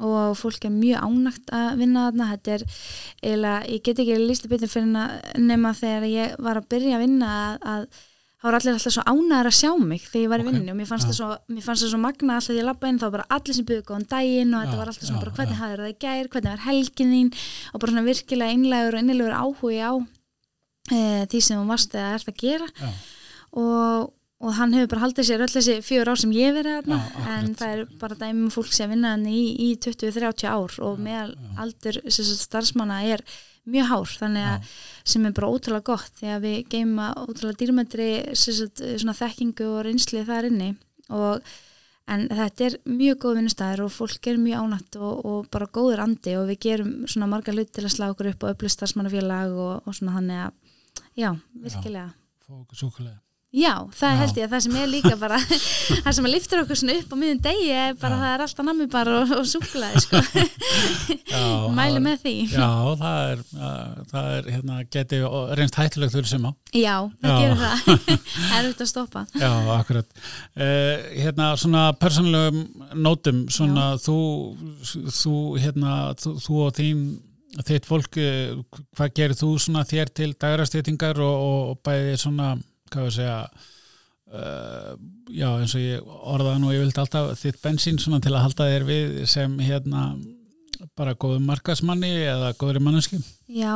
og 0.00 0.36
fólk 0.38 0.64
er 0.64 0.72
mjög 0.72 1.02
ánægt 1.04 1.50
að 1.54 1.82
vinna 1.82 2.04
þarna. 2.08 2.28
Þetta 2.34 2.54
er 2.54 2.64
eiginlega, 3.20 3.56
ég 3.68 3.82
get 3.84 4.02
ekki 4.04 4.20
lísta 4.22 4.50
betur 4.50 4.72
fyrir 4.72 5.42
nema 5.50 5.74
þegar 5.76 6.06
ég 6.08 6.38
var 6.40 6.60
að 6.60 6.70
byrja 6.72 6.96
að 6.96 7.04
vinna 7.04 7.34
að, 7.40 7.66
að 7.74 8.06
þá 8.40 8.46
var 8.48 8.56
allir 8.56 8.76
alltaf 8.76 8.94
svo 8.94 9.02
ánæður 9.04 9.48
að 9.50 9.56
sjá 9.58 9.70
mig 9.76 10.04
þegar 10.06 10.22
ég 10.22 10.30
var 10.32 10.40
í 10.40 10.44
okay. 10.46 10.54
vinnu 10.56 10.72
og 10.72 10.78
mér 10.78 10.88
fannst 10.88 11.10
það 11.10 11.18
ja. 11.20 11.64
svo, 11.66 11.74
svo 11.82 11.98
magna 12.00 12.36
alltaf 12.38 12.54
því 12.54 12.60
ég 12.60 12.68
lappa 12.68 12.88
inn 12.88 13.00
þá 13.00 13.08
bara 13.12 13.26
allir 13.36 13.56
sem 13.56 13.66
byggði 13.68 13.84
góðan 13.90 14.06
daginn 14.08 14.54
og 14.54 14.62
ja, 14.62 14.62
þetta 14.64 14.78
var 14.80 14.92
alltaf 14.92 15.08
svona 15.08 15.18
ja, 15.18 15.24
bara 15.24 15.34
hvernig 15.36 15.60
hafði 15.60 15.80
það 15.80 15.90
í 15.90 15.98
gær, 16.04 16.30
hvernig 16.32 16.54
var 16.54 16.64
helgin 16.64 17.12
þín? 17.14 17.28
Og 17.74 17.82
bara 17.82 17.92
svona 17.92 18.06
virkilega 18.06 18.56
innlegur 18.56 18.96
og 18.96 19.04
innilegur 19.04 19.36
áhugi 19.36 19.82
á 19.84 19.92
e, 20.88 21.02
því 21.28 21.42
sem 21.44 21.60
hún 21.60 21.68
varst 21.74 21.98
eða 21.98 22.16
ert 22.16 22.32
að 22.32 22.40
gera. 22.40 22.70
Og, 23.60 24.08
og 24.40 24.56
hann 24.56 24.72
hefur 24.78 24.94
bara 24.94 25.04
haldið 25.04 25.28
sér 25.28 25.44
öll 25.44 25.52
þessi 25.52 25.76
fjör 25.84 26.12
ár 26.14 26.22
sem 26.22 26.32
ég 26.32 26.56
verið 26.56 26.80
aðna 26.80 27.00
en 27.34 27.52
það 27.60 27.76
er 27.76 27.84
bara 28.00 28.18
dæmum 28.22 28.48
fólk 28.54 28.72
sem 28.72 28.88
vinna 28.88 29.12
hann 29.18 29.28
í, 29.28 29.42
í 29.68 29.74
20-30 29.84 30.48
ár 30.48 30.80
og 30.86 31.00
meðal 31.02 31.34
aldur 31.60 32.00
starfsmanna 32.08 33.02
er 33.04 33.26
mjög 33.72 33.90
hár 33.90 34.12
þannig 34.20 34.46
að 34.50 34.68
Já. 34.68 34.76
sem 35.14 35.26
er 35.26 35.34
bara 35.36 35.50
ótrúlega 35.50 35.88
gott 35.90 36.20
því 36.20 36.30
að 36.34 36.46
við 36.46 36.60
geima 36.74 37.08
ótrúlega 37.24 37.60
dýrmættri 37.62 38.10
svona 38.36 39.16
þekkingu 39.18 39.68
og 39.70 39.82
reynsli 39.86 40.24
þar 40.28 40.50
inni. 40.50 40.70
Og 41.10 41.50
en 42.10 42.26
þetta 42.28 42.66
er 42.66 42.76
mjög 42.90 43.22
góð 43.24 43.38
vinnustæðir 43.38 43.84
og 43.86 43.94
fólk 43.94 44.30
er 44.30 44.40
mjög 44.42 44.66
ánætt 44.66 44.98
og, 44.98 45.24
og 45.30 45.50
bara 45.54 45.70
góður 45.70 46.04
andi 46.06 46.36
og 46.40 46.48
við 46.50 46.62
gerum 46.66 46.92
svona 47.06 47.30
marga 47.30 47.54
hlut 47.54 47.72
til 47.74 47.86
að 47.86 47.94
slá 47.94 48.08
okkur 48.10 48.32
upp 48.32 48.46
og 48.46 48.54
upplýst 48.54 48.80
starfsmannafélag 48.80 49.54
og, 49.54 49.74
og 49.86 49.96
svona 49.96 50.16
þannig 50.18 50.44
að 50.44 50.78
já, 51.22 51.30
virkilega. 51.66 52.08
Já, 52.10 53.29
Já, 53.50 53.72
það 53.98 54.12
Já. 54.12 54.18
held 54.20 54.36
ég 54.38 54.44
að 54.46 54.52
það 54.54 54.60
sem 54.62 54.74
er 54.78 54.90
líka 54.92 55.16
bara 55.18 55.38
það 56.04 56.12
sem 56.14 56.26
að 56.28 56.32
liftur 56.36 56.60
okkur 56.62 56.78
svona 56.78 56.94
upp 57.00 57.10
á 57.10 57.16
miðun 57.18 57.40
degi 57.42 57.70
er 57.74 57.96
bara 57.98 58.14
Já. 58.14 58.20
það 58.22 58.34
er 58.36 58.44
alltaf 58.44 58.66
nammi 58.68 58.86
bara 58.92 59.16
og, 59.24 59.32
og 59.40 59.48
súklaði 59.50 60.02
sko. 60.04 60.20
Mæli 61.80 62.02
með 62.04 62.20
því. 62.22 62.34
Já, 62.52 62.68
það 63.00 63.32
er, 63.32 63.42
það 64.12 64.28
er 64.36 64.50
hérna, 64.54 64.78
geti 64.94 65.20
reynst 65.58 65.80
hættilegt 65.80 66.14
þurr 66.14 66.30
sem 66.30 66.46
á 66.46 66.52
Já, 66.78 66.94
það 67.18 67.34
Já. 67.34 67.40
gerir 67.40 67.58
það. 67.64 68.14
Það 68.36 68.54
er 68.60 68.68
út 68.70 68.84
að 68.84 68.90
stoppa. 68.92 69.24
Já, 69.34 69.50
akkurat. 69.80 70.20
Uh, 70.54 70.94
Hérna, 71.20 71.50
svona 71.58 71.82
persónulegum 71.98 72.62
nótum 73.02 73.42
svona 73.50 73.90
þú, 73.98 74.16
þú 75.10 75.34
hérna, 75.58 75.96
þú, 76.22 76.36
þú 76.44 76.62
og 76.68 76.72
þín 76.78 77.02
þitt 77.66 77.86
fólk, 77.88 78.14
eh, 78.22 78.54
hvað 78.94 79.14
gerir 79.18 79.34
þú 79.34 79.48
svona 79.58 79.82
þér 79.82 80.10
til 80.14 80.28
dagrastýtingar 80.38 81.18
og, 81.18 81.40
og 81.74 81.80
bæði 81.82 82.12
svona 82.22 82.52
hvað 82.90 83.06
við 83.08 83.16
segja 83.18 83.38
uh, 84.34 84.92
já 85.30 85.48
eins 85.52 85.76
og 85.78 85.84
ég 85.84 86.12
orðaði 86.34 86.62
nú 86.62 86.74
ég 86.74 86.84
vildi 86.84 87.02
alltaf 87.02 87.32
þitt 87.40 87.62
bensín 87.64 88.02
svona 88.02 88.20
til 88.24 88.34
að 88.34 88.44
halda 88.48 88.68
þér 88.72 88.86
við 88.90 89.16
sem 89.30 89.56
hérna 89.62 90.10
bara 90.96 91.16
góðum 91.18 91.46
markasmanni 91.48 92.12
eða 92.24 92.54
góður 92.58 92.80
í 92.80 92.84
manneski 92.84 93.20
Já, 93.50 93.74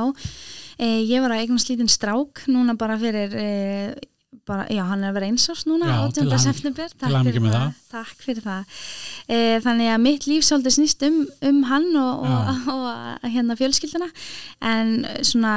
eh, 0.78 1.02
ég 1.04 1.22
var 1.24 1.34
að 1.34 1.44
eignast 1.44 1.70
lítinn 1.70 1.90
strák 1.90 2.44
núna 2.48 2.76
bara 2.80 2.96
fyrir 3.00 3.34
eh, 3.36 3.94
bara, 4.48 4.66
já, 4.72 4.82
hann 4.88 5.04
er 5.04 5.12
að 5.12 5.16
vera 5.18 5.28
einsás 5.30 5.64
núna 5.68 5.88
já, 5.88 5.96
18. 6.20 6.38
september. 6.42 6.92
Takk 7.00 7.28
fyrir 7.28 7.44
það, 7.44 7.54
það. 7.54 7.76
Takk 7.92 8.24
fyrir 8.24 8.44
það. 8.44 8.80
E, 9.26 9.38
þannig 9.64 9.90
að 9.92 10.02
mitt 10.04 10.26
líf 10.28 10.46
svolítið 10.46 10.76
snýst 10.78 11.06
um, 11.08 11.20
um 11.50 11.62
hann 11.70 11.88
og, 12.00 12.24
og, 12.26 12.50
og 12.74 13.28
hérna 13.36 13.56
fjölskyldina 13.58 14.10
en 14.72 14.94
svona 15.24 15.54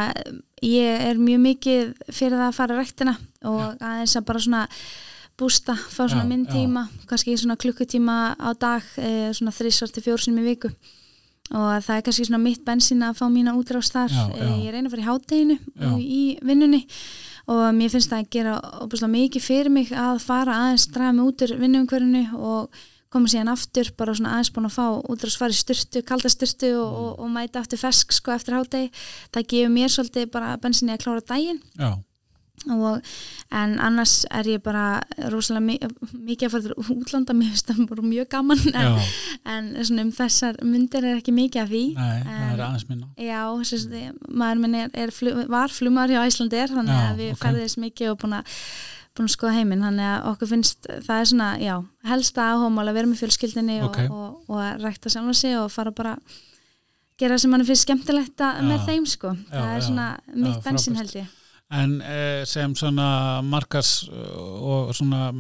ég 0.64 1.10
er 1.10 1.22
mjög 1.22 1.44
mikið 1.44 1.92
fyrir 2.10 2.38
það 2.38 2.48
að 2.48 2.58
fara 2.58 2.80
rættina 2.80 3.18
og 3.46 3.62
já. 3.62 3.76
aðeins 3.92 4.18
að 4.18 4.28
bara 4.30 4.44
svona 4.48 4.64
bústa, 5.38 5.78
fá 5.78 6.04
svona 6.08 6.24
já, 6.24 6.30
minn 6.32 6.46
tíma 6.50 6.88
kannski 7.10 7.36
svona 7.38 7.58
klukkutíma 7.62 8.20
á 8.42 8.50
dag 8.58 8.86
e, 8.98 9.34
svona 9.38 9.54
þrísvar 9.54 9.94
til 9.94 10.06
fjórsunum 10.08 10.42
í 10.42 10.52
viku. 10.54 10.72
Og 11.48 11.68
það 11.86 11.94
er 11.96 12.04
kannski 12.04 12.26
svona 12.28 12.44
mitt 12.44 12.66
bensin 12.66 13.06
að 13.06 13.22
fá 13.22 13.28
mína 13.32 13.54
útrást 13.56 13.94
þar, 13.96 14.12
e, 14.36 14.48
ég 14.66 14.74
reyna 14.74 14.90
að 14.90 14.96
fara 14.96 15.04
í 15.04 15.08
hátteginu 15.08 15.60
í 16.02 16.24
vinnunni 16.44 16.82
og 17.48 17.64
mér 17.78 17.94
finnst 17.94 18.12
það 18.12 18.24
að 18.24 18.30
gera 18.36 18.54
óbúslega 18.84 19.14
mikið 19.14 19.46
fyrir 19.46 19.74
mig 19.74 19.92
að 19.96 20.22
fara 20.26 20.60
aðeins 20.66 20.88
draga 20.92 21.16
mig 21.16 21.30
út 21.32 21.46
úr 21.46 21.56
vinnumhverfinu 21.62 22.24
og 22.38 22.82
koma 23.14 23.32
síðan 23.32 23.54
aftur, 23.54 23.94
bara 23.96 24.16
svona 24.18 24.34
aðeins 24.36 24.52
búin 24.56 24.68
að 24.68 24.76
fá 24.76 24.88
út 25.00 25.24
að 25.24 25.32
svara 25.32 25.56
í 25.56 25.62
styrtu, 25.62 26.04
kalda 26.08 26.32
styrtu 26.32 26.74
og, 26.76 26.98
og, 27.04 27.14
og 27.24 27.32
mæta 27.32 27.64
aftur 27.64 27.80
fesk 27.80 28.12
sko 28.16 28.36
eftir 28.36 28.58
hátegi 28.58 28.92
það 29.32 29.48
gefur 29.54 29.74
mér 29.78 29.94
svolítið 29.94 30.30
bara 30.34 30.58
bensinni 30.60 30.96
að 30.96 31.06
klára 31.06 31.24
daginn. 31.32 31.64
Já 31.80 31.96
Og, 32.66 33.02
en 33.54 33.76
annars 33.80 34.26
er 34.34 34.48
ég 34.50 34.62
bara 34.66 35.00
rosalega 35.32 35.62
mi 35.64 35.76
mikið 36.26 36.48
að 36.48 36.54
fara 36.56 36.66
til 36.66 36.96
útlanda 36.98 37.36
mér 37.38 37.52
finnst 37.54 37.70
það 37.70 37.84
bara 37.92 38.06
mjög 38.10 38.28
gaman 38.34 38.64
en, 38.74 38.98
en 39.54 40.02
um 40.02 40.10
þessar 40.18 40.58
myndir 40.66 41.06
er 41.06 41.22
ekki 41.22 41.36
mikið 41.38 41.64
af 41.64 41.70
því 41.70 41.84
Nei, 42.00 42.18
en, 42.18 42.28
það 42.34 42.50
er 42.56 42.66
aðeins 42.66 42.88
minna. 42.90 43.08
Já, 43.22 43.40
sérst, 43.70 43.96
maður 44.28 44.64
minn 44.66 44.76
er, 44.82 44.92
er 45.06 45.14
flu, 45.16 45.36
var 45.54 45.72
flumar 45.72 46.12
hjá 46.12 46.24
Æslandir 46.26 46.74
þannig 46.74 46.98
já, 46.98 47.06
að 47.06 47.22
við 47.22 47.32
okay. 47.36 47.42
ferðum 47.46 47.68
þess 47.68 47.82
mikið 47.86 48.12
og 48.12 48.20
búin 48.26 48.38
að 48.42 48.60
búin 49.18 49.30
að 49.30 49.34
skoða 49.38 49.56
heiminn 49.62 49.88
þannig 49.88 50.10
að 50.10 50.28
okkur 50.34 50.52
finnst 50.52 50.92
það 51.08 51.22
er 51.22 51.32
svona, 51.32 51.54
já, 51.62 51.74
helsta 52.10 52.52
áhómál 52.52 52.90
að 52.90 53.00
vera 53.00 53.14
með 53.14 53.24
fjölskyldinni 53.24 53.80
okay. 53.86 54.12
og, 54.12 54.20
og, 54.44 54.52
og 54.52 54.62
að 54.66 54.86
rækta 54.86 55.14
sjálf 55.14 55.40
sig 55.40 55.58
og 55.62 55.72
fara 55.74 55.94
bara 55.96 56.18
gera 57.18 57.40
sem 57.42 57.54
mann 57.54 57.66
finnst 57.66 57.88
skemmtilegt 57.88 58.46
með 58.66 58.86
þeim 58.90 59.10
sko, 59.10 59.34
já, 59.48 59.56
það 59.56 59.72
er 59.72 59.82
já, 59.82 59.88
svona 59.90 60.14
mitt 60.36 60.64
bensin 60.66 60.98
held 61.00 61.20
ég 61.22 61.37
En 61.76 61.98
eh, 62.00 62.44
sem 62.48 62.76
svona 62.80 63.42
markas 63.44 64.06
og 64.12 64.94
svona 64.96 65.32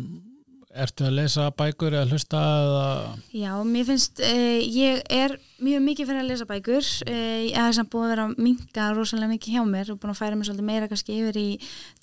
Ertu 0.77 1.07
að 1.07 1.15
lesa 1.17 1.47
bækur 1.57 1.95
eða 1.95 2.05
hlusta 2.11 2.39
eða? 2.39 2.89
Já, 3.33 3.49
mér 3.65 3.85
finnst, 3.87 4.19
uh, 4.21 4.59
ég 4.61 4.99
er 5.09 5.33
mjög 5.63 5.81
mikið 5.87 6.09
fyrir 6.09 6.21
að 6.21 6.29
lesa 6.29 6.47
bækur, 6.49 6.89
uh, 7.07 7.39
ég 7.47 7.57
hef 7.57 7.77
samt 7.79 7.89
búin 7.93 8.05
að 8.05 8.13
vera 8.13 8.25
að 8.27 8.35
minga 8.45 8.89
rosalega 8.93 9.31
mikið 9.31 9.55
hjá 9.55 9.63
mér 9.71 9.89
og 9.93 9.99
búin 10.03 10.13
að 10.13 10.19
færa 10.19 10.37
mér 10.37 10.49
svolítið 10.49 10.67
meira 10.69 10.89
kannski 10.91 11.17
yfir 11.17 11.39
í 11.41 11.47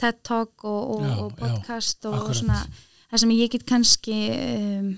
TED 0.01 0.19
Talk 0.27 0.67
og, 0.67 0.81
og, 0.97 1.07
já, 1.07 1.15
og 1.23 1.37
podcast 1.39 2.01
já, 2.01 2.11
og, 2.11 2.19
og 2.25 2.39
svona 2.41 2.59
það 3.13 3.23
sem 3.23 3.37
ég 3.37 3.55
get 3.55 3.69
kannski 3.69 4.19
um, 4.41 4.91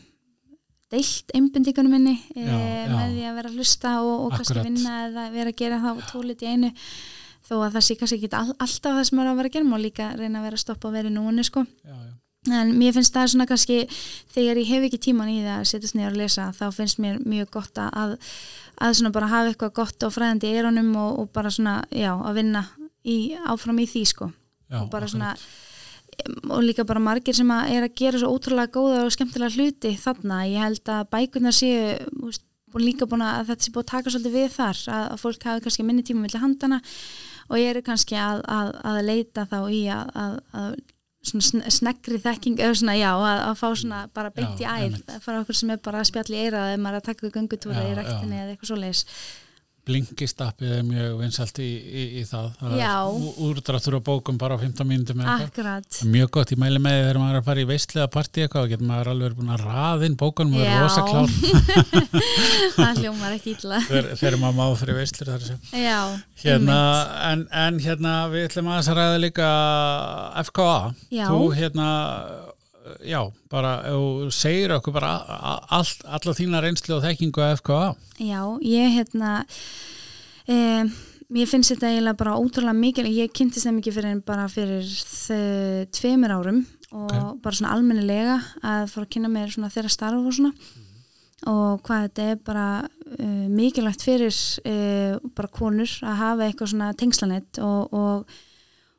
deilt 0.95 1.37
einbindíkunum 1.37 1.99
minni 1.99 2.17
já, 2.33 2.57
með 2.95 3.19
því 3.19 3.29
að 3.29 3.39
vera 3.43 3.53
að 3.53 3.61
hlusta 3.61 3.95
og 4.07 4.27
kannski 4.39 4.65
vinna 4.71 4.99
eða 5.11 5.29
vera 5.37 5.53
að 5.53 5.61
gera 5.61 5.83
það 5.85 6.03
tólit 6.15 6.47
í 6.47 6.55
einu 6.55 6.73
þó 7.47 7.57
að 7.61 7.77
það 7.77 7.87
sé 7.87 7.97
kannski 8.01 8.19
ekki 8.21 8.31
all, 8.37 8.53
alltaf 8.59 8.99
það 8.99 9.09
sem 9.09 9.23
er 9.23 9.31
að 9.31 9.41
vera 9.41 9.51
að 9.51 9.57
gera 9.57 9.75
og 9.77 9.83
líka 9.83 10.13
reyna 10.19 10.41
að 10.41 10.47
vera 10.49 10.59
að 10.59 10.65
stoppa 10.65 10.89
og 10.89 10.97
vera 10.97 11.11
í 11.11 11.15
núinu 11.15 11.47
sko. 11.47 11.65
Já, 11.87 11.95
já. 11.95 12.13
En 12.47 12.73
mér 12.79 12.95
finnst 12.95 13.15
það 13.15 13.33
svona 13.33 13.49
kannski 13.51 13.77
þegar 14.35 14.61
ég 14.61 14.69
hef 14.71 14.87
ekki 14.87 15.03
tíman 15.09 15.33
í 15.33 15.41
það 15.43 15.57
að 15.57 15.69
setjast 15.73 15.97
niður 15.99 16.13
og 16.13 16.21
lesa 16.21 16.47
þá 16.55 16.67
finnst 16.77 17.01
mér 17.03 17.19
mjög 17.27 17.51
gott 17.57 17.81
að 17.83 18.17
að 18.77 18.99
svona 18.99 19.13
bara 19.15 19.31
hafa 19.31 19.51
eitthvað 19.51 19.77
gott 19.81 20.07
og 20.07 20.13
fræðandi 20.15 20.51
í 20.51 20.59
eironum 20.59 20.91
og, 21.01 21.23
og 21.23 21.31
bara 21.35 21.51
svona, 21.51 21.79
já, 21.91 22.13
að 22.13 22.43
vinna 22.43 22.63
í, 23.03 23.35
áfram 23.49 23.81
í 23.83 23.87
því 23.91 24.03
sko. 24.13 24.29
Og 24.77 24.91
bara 24.93 25.09
svona 25.11 25.35
og 26.49 26.63
líka 26.65 26.85
bara 26.89 27.03
margir 27.03 27.37
sem 27.37 27.51
að 27.53 27.71
er 27.75 27.87
að 27.87 27.97
gera 27.99 28.21
svo 28.21 28.33
ótrúlega 28.35 28.73
góða 28.73 29.05
og 29.05 29.15
skemmtilega 29.15 29.57
hluti 29.57 29.93
þarna. 30.01 30.43
Ég 30.49 30.65
held 30.65 30.93
að 30.93 31.09
bækurna 31.13 31.53
séu 31.55 31.97
og 32.77 32.83
líka 32.83 33.09
búin 33.09 33.25
að 33.25 33.53
þetta 33.53 33.67
sé 33.67 33.73
búin 33.75 33.85
að 33.85 33.93
taka 33.93 34.13
svolítið 34.13 34.37
við 34.37 34.49
þar 34.57 34.83
að, 34.93 35.05
að 35.15 35.23
fólk 35.23 35.49
hafi 35.49 35.65
kannski 35.65 35.87
minni 35.87 36.05
tíma 36.07 36.25
mellir 36.25 36.43
handana 36.43 36.81
og 37.47 37.57
ég 37.61 37.71
eru 37.73 37.83
kannski 37.87 38.19
að, 38.19 38.43
að, 38.51 38.75
að 38.91 39.01
leita 39.07 39.47
þá 39.51 39.59
í 39.71 39.81
að 39.93 40.77
svona 41.27 41.71
sneggri 41.73 42.21
þekking 42.23 42.61
eða 42.63 42.77
svona 42.79 42.95
já 42.99 43.09
að, 43.15 43.41
að 43.49 43.57
fá 43.59 43.67
svona 43.81 44.03
bara 44.15 44.33
beint 44.35 44.61
í 44.63 44.67
æð 44.67 45.01
að 45.01 45.25
fara 45.25 45.41
okkur 45.43 45.59
sem 45.59 45.73
er 45.75 45.81
bara 45.83 46.03
að 46.03 46.11
spjalla 46.13 46.37
í 46.37 46.45
eirað 46.45 46.71
eða 46.73 46.83
maður 46.85 47.01
að 47.01 47.09
taka 47.09 47.33
gungutúra 47.35 47.87
í 47.87 47.97
rættinni 47.99 48.39
eða 48.39 48.55
eitthvað 48.55 48.71
svo 48.71 48.79
leiðis 48.79 49.03
Blinkistappið 49.87 50.73
er 50.81 50.83
mjög 50.87 51.13
vinsalt 51.21 51.59
í, 51.63 51.69
í, 51.87 52.05
í 52.19 52.23
það. 52.27 52.47
það 52.59 53.19
úrdráttur 53.47 53.97
á 53.97 54.01
bókum 54.09 54.39
bara 54.41 54.57
á 54.57 54.63
15 54.63 54.89
mínutum 54.89 55.21
mjög 56.11 56.33
gott, 56.35 56.55
ég 56.55 56.59
mæli 56.59 56.81
með 56.83 56.97
þegar 57.05 57.21
maður 57.23 57.37
er 57.37 57.41
að 57.41 57.47
fara 57.47 57.63
í 57.63 57.69
veistlega 57.69 58.11
partí 58.11 58.43
eitthvað 58.43 58.67
og 58.67 58.73
getur 58.73 58.89
maður 58.91 59.11
alveg 59.13 59.37
búin 59.39 59.53
að 59.55 59.63
raðinn 59.69 60.19
bókunum 60.19 60.57
og 60.59 60.67
er 60.67 60.83
rosa 60.83 61.05
klár 61.07 61.31
það 62.81 63.01
hljómar 63.05 63.37
ekki 63.37 63.55
ítla 63.55 63.81
þegar 64.19 64.39
maður 64.43 64.59
máður 64.59 64.83
fyrir 64.83 64.99
veistlur 65.01 65.33
hérna, 66.43 66.81
en, 67.31 67.47
en 67.67 67.81
hérna 67.87 68.17
við 68.35 68.51
ætlum 68.51 68.73
að 68.75 68.83
það 68.91 69.01
ræða 69.01 69.23
líka 69.23 69.55
FKA 70.51 70.77
Já. 71.15 71.27
þú 71.31 71.41
hérna 71.55 71.89
já, 73.07 73.21
bara 73.53 73.75
segir 74.35 74.75
okkur 74.77 74.95
bara 74.97 75.17
all, 75.71 75.91
alla 76.05 76.37
þína 76.37 76.63
reynslu 76.65 76.97
og 76.99 77.05
þekkingu 77.05 77.45
af 77.45 77.61
FKA 77.61 77.83
Já, 78.23 78.41
ég 78.63 78.97
hérna 78.97 79.33
um, 80.47 80.91
ég 81.37 81.51
finnst 81.51 81.75
þetta 81.75 81.91
eiginlega 81.91 82.21
bara 82.21 82.39
ótrúlega 82.39 82.79
mikil 82.79 83.07
ég 83.11 83.33
kynntist 83.35 83.67
það 83.67 83.79
mikið 83.81 83.99
fyrir 83.99 84.25
bara 84.27 84.49
fyrir 84.53 84.91
tveimur 85.97 86.35
árum 86.37 86.65
og 86.93 87.07
okay. 87.11 87.23
bara 87.43 87.59
svona 87.59 87.75
almennilega 87.75 88.41
að 88.63 88.91
fara 88.93 89.07
að 89.07 89.15
kynna 89.17 89.31
mér 89.33 89.53
svona 89.53 89.73
þeirra 89.75 89.93
starf 89.93 90.21
og 90.21 90.37
svona 90.37 90.53
mm. 90.55 90.85
og 91.53 91.87
hvað 91.87 92.05
þetta 92.07 92.27
er 92.31 92.43
bara 92.47 92.67
uh, 92.87 93.47
mikilvægt 93.51 94.07
fyrir 94.07 94.37
uh, 94.63 95.17
bara 95.37 95.53
konur 95.53 95.97
að 96.07 96.21
hafa 96.23 96.47
eitthvað 96.47 96.73
svona 96.75 96.93
tengslanett 97.01 97.63
og, 97.65 97.97
og 97.97 98.37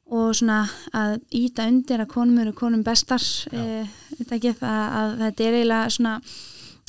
og 0.07 0.35
svona 0.39 0.61
að 0.95 1.17
íta 1.35 1.65
undir 1.67 2.03
að 2.03 2.11
konum 2.13 2.37
eru 2.43 2.53
konum 2.55 2.83
bestar. 2.85 3.23
E, 3.51 3.83
ekki, 4.23 4.53
að, 4.61 4.83
að 4.99 5.15
þetta 5.23 5.47
er 5.47 5.57
eiginlega 5.57 5.95
svona 5.95 6.13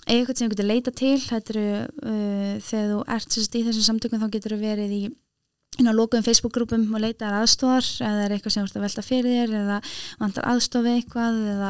eitthvað 0.09 0.39
sem 0.39 0.49
þú 0.49 0.55
getur 0.55 0.69
leita 0.69 0.95
til. 0.97 1.15
Þetta 1.25 1.55
eru 1.55 1.65
uh, 1.79 2.53
þegar 2.65 2.93
þú 2.93 3.01
ert 3.17 3.35
sérst 3.35 3.59
í 3.59 3.65
þessum 3.67 3.89
samtökum 3.89 4.23
þá 4.23 4.31
getur 4.37 4.55
þú 4.55 4.61
verið 4.63 4.95
í 4.95 5.03
lókuðum 5.79 6.25
Facebook-grúpum 6.27 6.87
og 6.95 7.03
leita 7.03 7.29
aðstofar 7.39 7.87
eða 8.03 8.25
er 8.25 8.33
eitthvað 8.35 8.55
sem 8.55 8.65
þú 8.65 8.69
ert 8.69 8.79
að 8.79 8.87
velta 8.87 9.05
fyrir 9.07 9.37
þér 9.37 9.53
eða 9.61 9.77
vantar 10.19 10.49
aðstofi 10.51 10.95
eitthvað 10.97 11.39
eða, 11.53 11.69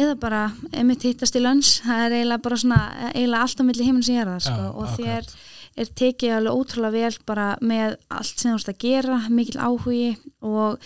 eða 0.00 0.16
bara 0.18 0.40
emitt 0.72 1.06
hittast 1.06 1.38
í 1.38 1.42
lönns 1.44 1.76
það 1.84 2.06
er 2.06 2.16
eiginlega 2.16 2.44
bara 2.48 2.58
svona 2.64 2.80
eiginlega 3.12 3.44
allt 3.44 3.62
á 3.62 3.64
milli 3.68 3.86
heiminn 3.86 4.02
sem 4.02 4.16
ég 4.16 4.24
er 4.24 4.32
það 4.32 4.42
sko, 4.48 4.66
og 4.72 4.88
akkurat. 4.88 5.30
þér 5.30 5.49
er 5.78 5.90
tekið 6.00 6.34
alveg 6.36 6.58
ótrúlega 6.58 6.92
vel 6.96 7.24
bara 7.28 7.46
með 7.62 7.96
allt 8.10 8.42
sem 8.42 8.52
þú 8.52 8.58
ert 8.58 8.70
að 8.72 8.84
gera, 8.84 9.18
mikil 9.30 9.58
áhugi 9.62 10.10
og 10.42 10.78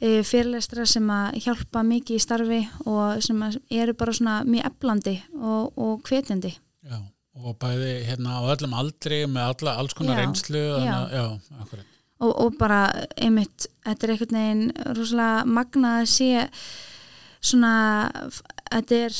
e, 0.00 0.22
fyrirlestra 0.26 0.86
sem 0.88 1.08
að 1.12 1.38
hjálpa 1.46 1.84
mikið 1.86 2.18
í 2.18 2.22
starfi 2.22 2.60
og 2.88 3.22
sem 3.24 3.42
eru 3.46 3.96
bara 3.98 4.16
svona 4.16 4.40
mjög 4.48 4.68
eflandi 4.70 5.16
og, 5.38 5.72
og 5.76 6.08
hvetjandi. 6.08 6.54
Já, 6.88 6.98
og 7.42 7.56
bæði 7.62 7.94
hérna 8.08 8.40
á 8.40 8.42
öllum 8.54 8.76
aldri 8.78 9.22
með 9.30 9.54
alla, 9.54 9.76
alls 9.82 9.96
konar 9.98 10.18
já, 10.18 10.24
reynslu. 10.24 10.64
Já, 10.82 10.98
já 11.12 11.24
akkurat. 11.60 11.88
Og, 12.22 12.32
og 12.38 12.58
bara 12.58 12.84
einmitt, 13.18 13.66
þetta 13.82 14.06
er 14.06 14.14
einhvern 14.14 14.36
veginn 14.38 14.92
rosalega 14.94 15.46
magnað 15.58 16.02
að 16.02 16.10
sé 16.12 16.48
svona, 17.42 17.72
þetta 18.70 19.00
er 19.08 19.16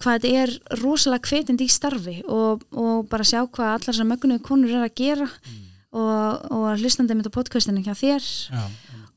hvað 0.00 0.18
þetta 0.18 0.42
er 0.42 0.80
rosalega 0.82 1.30
hvetjandi 1.30 1.66
í 1.66 1.72
starfi 1.72 2.16
og, 2.24 2.66
og 2.76 3.06
bara 3.10 3.26
sjá 3.26 3.42
hvað 3.44 3.72
allar 3.72 3.86
þessar 3.88 4.10
mögnuðu 4.10 4.44
konur 4.46 4.74
er 4.74 4.86
að 4.86 4.98
gera 4.98 5.28
mm. 5.28 5.62
og, 5.96 6.52
og 6.56 6.68
hlustandi 6.80 7.16
með 7.16 7.32
podcastinu 7.34 7.84
hjá 7.84 7.94
þér 7.96 8.26
Já, 8.26 8.66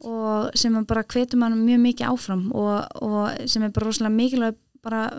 og 0.07 0.55
sem 0.55 0.75
bara 0.87 1.03
hvetum 1.03 1.43
mann 1.43 1.59
mjög 1.59 1.83
mikið 1.83 2.11
áfram 2.13 2.47
og, 2.55 2.87
og 3.03 3.49
sem 3.51 3.65
er 3.65 3.73
bara 3.75 3.89
rosalega 3.89 4.15
mikilvæg 4.15 4.59
bara 4.83 5.09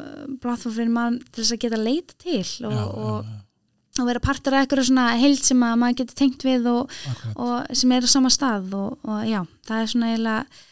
platform 0.40 0.74
fyrir 0.74 0.92
mann 0.94 1.20
til 1.28 1.42
þess 1.42 1.54
að 1.54 1.62
geta 1.66 1.80
leita 1.80 2.16
til 2.22 2.40
og, 2.64 2.72
já, 2.72 2.84
og, 2.88 3.30
og 4.00 4.08
vera 4.08 4.22
partur 4.24 4.56
af 4.56 4.64
eitthvað 4.64 4.88
svona 4.88 5.06
heilt 5.20 5.44
sem 5.44 5.64
að 5.66 5.78
maður 5.82 5.98
getur 6.00 6.18
tengt 6.22 6.46
við 6.48 6.68
og 6.72 6.94
sem 7.76 7.92
er 7.92 8.08
á 8.08 8.10
sama 8.10 8.32
stað 8.32 8.72
og 8.78 9.18
já, 9.28 9.42
það 9.68 9.82
er 9.82 9.92
svona 9.92 10.12
eiginlega, 10.14 10.62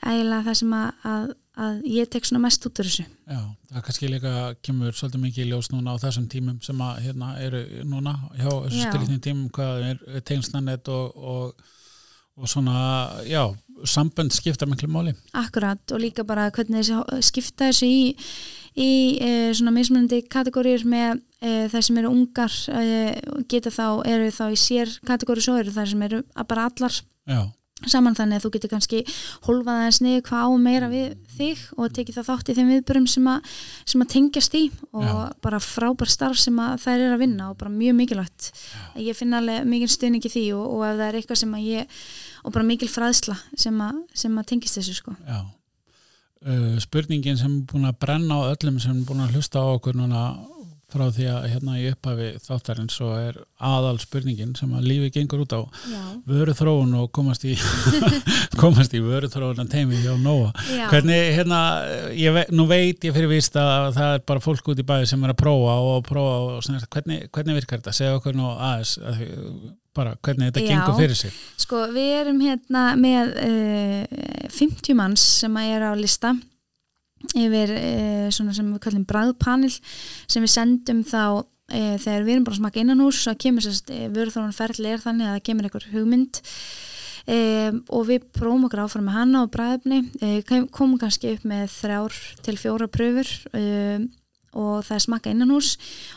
eiginlega 0.00 0.46
það 0.48 0.60
sem 0.62 0.76
að, 0.78 1.04
að 1.12 1.26
að 1.54 1.84
ég 1.86 2.08
tek 2.10 2.26
svona 2.26 2.42
mest 2.44 2.64
út 2.66 2.80
af 2.80 2.88
þessu. 2.88 3.04
Já, 3.30 3.40
það 3.70 3.84
kannski 3.86 4.10
líka 4.10 4.32
kemur 4.64 4.96
svolítið 4.96 5.22
mikið 5.22 5.44
í 5.44 5.50
ljós 5.52 5.70
núna 5.70 5.94
á 5.94 6.02
þessum 6.02 6.26
tímum 6.32 6.58
sem 6.64 6.82
að 6.82 6.98
hérna 7.04 7.30
eru 7.42 7.62
núna 7.86 8.16
hjá 8.34 8.50
þessu 8.50 8.80
stilitnum 8.80 9.22
tímum 9.22 9.52
hvað 9.54 9.86
er 9.92 10.24
tengslanett 10.26 10.90
og, 10.90 11.14
og, 11.14 11.70
og 12.34 12.50
svona, 12.50 12.74
já 13.28 13.44
sambönd 13.86 14.34
skipta 14.34 14.66
miklu 14.66 14.90
máli. 14.90 15.14
Akkurat 15.34 15.94
og 15.94 16.02
líka 16.02 16.26
bara 16.26 16.50
hvernig 16.54 16.82
þessi 16.82 17.22
skipta 17.30 17.70
þessu 17.70 17.86
í, 17.90 18.04
í 18.74 18.90
e, 19.22 19.32
svona 19.54 19.74
mismunandi 19.74 20.24
kategóriur 20.30 20.86
með 20.90 21.20
e, 21.38 21.66
þær 21.70 21.86
sem 21.86 21.98
eru 22.02 22.14
ungar 22.14 22.54
e, 22.70 22.86
geta 23.50 23.70
þá, 23.74 23.86
eru 24.10 24.30
þá 24.34 24.46
í 24.50 24.58
sér 24.58 24.94
kategóri 25.06 25.44
svo 25.44 25.58
eru 25.62 25.74
þær 25.74 25.92
sem 25.94 26.08
eru 26.08 26.24
bara 26.48 26.70
allar. 26.70 27.04
Já 27.30 27.44
saman 27.90 28.16
þannig 28.16 28.40
að 28.40 28.44
þú 28.44 28.50
getur 28.54 28.72
kannski 28.72 29.00
holfað 29.46 29.80
aðeins 29.80 30.00
niður 30.04 30.24
hvað 30.28 30.44
á 30.44 30.50
meira 30.64 30.90
við 30.92 31.16
þig 31.34 31.64
og 31.76 31.94
tekið 31.96 32.18
það 32.18 32.28
þátt 32.30 32.50
í 32.50 32.56
þeim 32.58 32.70
viðbörum 32.72 33.08
sem 33.10 33.30
sem 33.84 34.04
að 34.04 34.12
tengjast 34.14 34.56
í 34.58 34.62
og 34.92 35.08
Já. 35.08 35.16
bara 35.44 35.60
frábær 35.62 36.12
starf 36.12 36.40
sem 36.40 36.60
þær 36.84 36.94
er 36.98 37.16
að 37.16 37.24
vinna 37.24 37.50
og 37.50 37.58
bara 37.60 37.72
mjög 37.72 37.98
mikilvægt 38.00 38.50
Já. 38.52 39.02
ég 39.08 39.18
finna 39.18 39.40
alveg 39.42 39.66
mikil 39.68 39.90
stuðningi 39.90 40.32
því 40.32 40.46
og, 40.58 40.64
og 40.76 40.86
ef 40.88 40.96
það 41.00 41.08
er 41.08 41.20
eitthvað 41.20 41.42
sem 41.42 41.58
að 41.58 41.68
ég 41.70 41.98
og 42.44 42.54
bara 42.54 42.68
mikil 42.68 42.90
fræðsla 42.92 43.36
sem 43.56 43.84
að, 43.84 44.00
sem 44.14 44.40
að 44.40 44.48
tengjast 44.52 44.80
þessu 44.80 44.96
sko 45.00 45.14
uh, 46.44 46.76
Spurningin 46.82 47.38
sem 47.40 47.60
er 47.60 47.68
búin 47.70 47.88
að 47.88 48.00
brenna 48.04 48.40
á 48.40 48.52
öllum 48.52 48.80
sem 48.82 48.98
er 48.98 49.06
búin 49.08 49.24
að 49.24 49.38
hlusta 49.38 49.62
á 49.64 49.66
okkur 49.74 49.96
núna 49.98 50.26
frá 50.94 51.04
því 51.12 51.26
að 51.32 51.46
hérna 51.50 51.76
í 51.80 51.84
upphafi 51.90 52.28
þáttarins 52.44 52.96
og 53.04 53.12
er 53.18 53.38
aðal 53.64 53.96
spurningin 54.02 54.54
sem 54.58 54.72
að 54.76 54.86
lífi 54.88 55.10
gengur 55.16 55.42
út 55.44 55.54
á. 55.58 55.60
Vöru 56.28 56.54
þróun 56.56 56.94
og 57.00 57.10
komast 57.14 57.46
í 57.48 57.56
komast 58.62 58.94
í 58.94 59.02
vöru 59.04 59.30
þróun 59.32 59.64
að 59.64 59.72
teimi 59.74 59.98
hjá 60.04 60.14
Nóa. 60.20 60.52
Hvernig 60.92 61.34
hérna 61.38 61.60
ve 62.36 62.46
nú 62.54 62.68
veit 62.70 63.04
ég 63.04 63.16
fyrir 63.16 63.32
vist 63.32 63.58
að 63.58 63.90
það 63.98 64.16
er 64.16 64.26
bara 64.30 64.44
fólk 64.44 64.72
út 64.72 64.82
í 64.82 64.86
bæði 64.86 65.10
sem 65.10 65.26
er 65.26 65.34
að 65.34 65.40
prófa 65.42 65.76
og 65.82 66.04
prófa 66.06 66.38
og 66.44 66.64
svona, 66.66 66.86
hvernig, 66.94 67.26
hvernig 67.34 67.60
virkar 67.60 67.82
þetta? 67.82 67.96
Segja 67.98 68.18
okkur 68.20 68.38
nú 68.38 68.50
aðeins 68.54 68.96
að, 69.02 69.22
bara 69.94 70.16
hvernig 70.22 70.50
þetta 70.50 70.64
Já. 70.64 70.70
gengur 70.72 70.98
fyrir 70.98 71.18
sig. 71.18 71.36
Sko 71.60 71.84
við 71.94 72.16
erum 72.22 72.42
hérna 72.44 72.88
með 72.98 73.36
uh, 73.42 74.02
eh, 74.04 74.50
50 74.54 74.98
manns 74.98 75.26
sem 75.42 75.58
að 75.58 75.76
er 75.76 75.88
á 75.90 75.92
lista 75.98 76.34
yfir 77.32 77.74
e, 77.74 78.30
svona 78.34 78.54
sem 78.56 78.70
við 78.72 78.82
kallum 78.84 79.04
bræðpanel 79.08 79.72
sem 79.72 80.44
við 80.44 80.52
sendum 80.52 81.04
þá 81.06 81.44
e, 81.70 81.96
þegar 82.02 82.26
við 82.26 82.34
erum 82.34 82.48
bara 82.48 82.56
að 82.56 82.60
smaka 82.62 82.82
innan 82.82 83.04
hús 83.04 83.22
og 83.30 83.38
kemur 83.44 83.64
sérst 83.64 83.92
e, 83.94 84.08
vörðþóran 84.14 84.56
ferli 84.56 84.92
er 84.92 85.04
þannig 85.04 85.28
að 85.28 85.38
það 85.38 85.46
kemur 85.48 85.68
einhver 85.68 85.88
hugmynd 85.94 86.42
og 87.24 88.02
við 88.04 88.26
prófum 88.36 88.66
okkur 88.66 88.82
áfram 88.82 89.06
með 89.08 89.14
hana 89.16 89.44
og 89.46 89.52
bræðöfni 89.54 90.02
um, 90.20 90.66
komum 90.68 90.98
kannski 91.00 91.30
upp 91.32 91.46
með 91.48 91.70
þrjár 91.72 92.18
til 92.44 92.54
fjóra 92.60 92.88
pröfur 92.92 93.30
og 94.52 94.84
það 94.84 94.96
er 94.98 95.04
smakka 95.06 95.32
innan 95.32 95.54
hús 95.54 95.70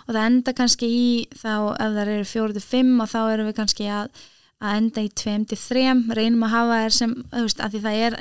og 0.03 0.11
það 0.11 0.25
enda 0.25 0.53
kannski 0.57 0.89
í 0.91 1.05
þá 1.31 1.53
ef 1.79 1.95
það 1.95 2.01
eru 2.03 2.27
fjóru 2.27 2.57
til 2.57 2.65
fimm 2.65 2.99
og 2.99 3.07
þá 3.13 3.19
erum 3.21 3.47
við 3.47 3.57
kannski 3.61 3.87
að 3.87 4.11
að 4.57 4.77
enda 4.79 5.01
í 5.05 5.09
2-3 5.21 6.15
reynum 6.17 6.45
að 6.47 6.53
hafa 6.55 6.77
þér 6.81 6.95
sem 6.95 7.11
veist, 7.29 7.59
að 7.61 7.75
því 7.75 7.81
það 7.83 7.97
er 8.07 8.15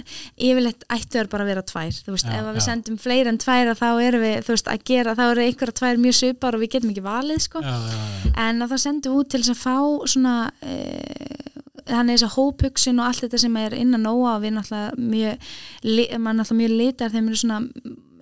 yfirleitt 0.49 0.83
ættuður 0.93 1.31
bara 1.33 1.47
að 1.47 1.51
vera 1.53 1.63
tvær 1.71 2.01
þú 2.05 2.13
veist, 2.13 2.29
já, 2.29 2.37
ef 2.37 2.49
við 2.51 2.59
já. 2.61 2.65
sendum 2.67 2.99
fleiri 3.01 3.33
en 3.33 3.41
tvær 3.41 3.73
þá 3.79 3.87
erum 4.05 4.25
við, 4.27 4.37
þú 4.45 4.53
veist, 4.53 4.69
að 4.69 4.85
gera, 4.91 5.15
þá 5.17 5.25
eru 5.31 5.47
einhverja 5.47 5.79
tvær 5.81 6.03
mjög 6.03 6.19
svipar 6.21 6.59
og 6.59 6.63
við 6.63 6.73
getum 6.75 6.93
ekki 6.93 7.07
valið 7.07 7.43
sko. 7.47 7.65
já, 7.65 7.77
en 8.45 8.67
það 8.67 8.83
sendum 8.85 9.17
út 9.17 9.33
til 9.33 9.41
að 9.47 9.63
fá 9.63 9.77
svona 10.13 10.37
e, 10.61 10.77
þannig 11.87 12.19
þess 12.19 12.29
að 12.29 12.37
hópugsin 12.37 13.01
og 13.01 13.09
allt 13.09 13.25
þetta 13.25 13.43
sem 13.47 13.59
er 13.63 13.79
innan 13.81 14.05
nóa 14.05 14.37
og 14.37 14.45
við 14.45 14.57
náttúrulega 14.59 14.93
mjög 15.01 16.21
mann 16.21 16.37
náttúrulega 16.37 16.61
mjög 16.61 16.79
litar 16.83 17.17
þeim 17.17 17.33
eru 17.33 17.41
svona 17.47 17.63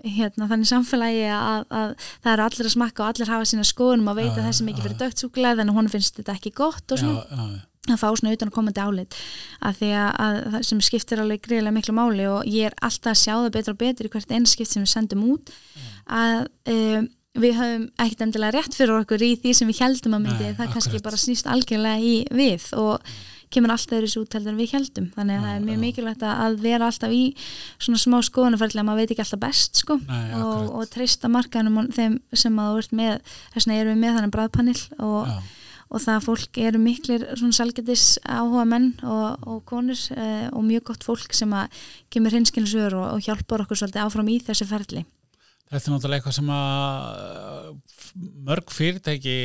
hérna, 0.04 0.46
þannig 0.50 0.68
samfélagi 0.68 1.28
að, 1.32 1.62
að 1.72 1.92
það 2.22 2.32
eru 2.36 2.46
allir 2.46 2.66
að 2.68 2.74
smakka 2.76 3.02
og 3.02 3.10
allir 3.10 3.30
hafa 3.32 3.46
sína 3.48 3.66
skoðunum 3.66 4.10
að 4.12 4.18
veita 4.20 4.42
þessi 4.44 4.66
mikið 4.66 4.86
fyrir 4.86 4.98
dögt 5.00 5.22
súkulega 5.22 5.62
þannig 5.62 5.72
að 5.72 5.78
hún 5.80 5.94
finnst 5.94 6.18
þetta 6.20 6.34
ekki 6.36 6.52
gott 6.60 6.94
og 6.94 7.00
svona 7.00 7.54
að 7.92 8.00
fá 8.00 8.06
svona 8.16 8.32
utan 8.34 8.50
að 8.50 8.56
komandi 8.56 8.84
álit 8.84 9.18
að 9.60 9.80
því 9.80 9.90
að, 10.00 10.08
að 10.24 10.38
það 10.54 10.62
sem 10.70 10.80
skiptir 10.88 11.20
alveg 11.20 11.42
greiðilega 11.44 11.76
miklu 11.76 11.96
máli 11.96 12.30
og 12.30 12.48
ég 12.48 12.70
er 12.70 12.78
alltaf 12.80 13.12
að 13.12 13.20
sjá 13.20 13.34
það 13.34 13.50
betur 13.58 13.74
og 13.74 13.82
betur 13.82 14.08
í 14.08 14.14
hvert 14.14 14.32
einskipt 14.38 14.72
sem 14.72 14.84
við 14.84 14.94
sendum 14.94 15.26
út 15.34 15.52
að 16.06 16.46
um, 16.72 17.10
við 17.34 17.56
höfum 17.58 17.86
ekkert 17.98 18.26
endilega 18.28 18.54
rétt 18.54 18.76
fyrir 18.78 18.96
okkur 19.00 19.22
í 19.26 19.34
því 19.42 19.54
sem 19.58 19.70
við 19.70 19.80
heldum 19.82 20.16
að 20.16 20.26
myndi, 20.28 20.50
Nei, 20.50 20.58
það 20.58 20.74
kannski 20.76 21.00
bara 21.02 21.18
snýst 21.18 21.48
algjörlega 21.50 21.98
í 21.98 22.16
við 22.30 22.68
og 22.78 23.14
kemur 23.54 23.74
alltaf 23.74 24.02
þessu 24.02 24.22
út 24.22 24.34
heldur 24.34 24.54
en 24.54 24.60
við 24.60 24.74
heldum 24.74 25.08
þannig 25.14 25.36
að 25.38 25.44
það 25.44 25.56
er 25.56 25.64
mjög 25.66 25.80
mikilvægt 25.82 26.24
að 26.30 26.56
vera 26.62 26.88
alltaf 26.90 27.14
í 27.14 27.22
svona 27.82 28.00
smá 28.02 28.16
skoðanafærlega 28.26 28.82
að 28.82 28.88
maður 28.88 29.02
veit 29.02 29.14
ekki 29.14 29.24
alltaf 29.26 29.42
best 29.44 29.82
sko 29.82 29.98
Nei, 30.06 30.30
og, 30.40 30.70
og 30.78 30.88
treysta 30.94 31.30
markanum 31.30 31.82
þeim 31.94 32.16
sem 32.32 32.58
að 32.62 32.70
þú 32.70 32.82
ert 32.84 32.96
með. 33.02 33.36
Þess 33.54 33.68
og 35.90 36.02
það 36.02 36.24
fólk 36.28 36.60
eru 36.62 36.80
miklir 36.82 37.26
svona 37.34 37.56
salgetis 37.56 38.06
áhuga 38.22 38.64
menn 38.68 38.92
og, 39.02 39.44
og 39.48 39.60
konur 39.68 39.98
eh, 40.16 40.46
og 40.50 40.64
mjög 40.66 40.88
gott 40.92 41.06
fólk 41.06 41.36
sem 41.36 41.52
að 41.54 41.84
kemur 42.12 42.34
hinskilsur 42.34 42.96
og, 42.98 43.06
og 43.16 43.26
hjálpar 43.26 43.66
okkur 43.66 43.82
svolítið 43.82 44.06
áfram 44.06 44.32
í 44.32 44.40
þessi 44.44 44.68
ferli. 44.68 45.04
Þetta 45.64 45.88
er 45.88 45.94
náttúrulega 45.94 46.20
eitthvað 46.20 46.36
sem 46.36 46.50
að 46.54 47.68
mörg 48.46 48.72
fyrirtæki 48.74 49.38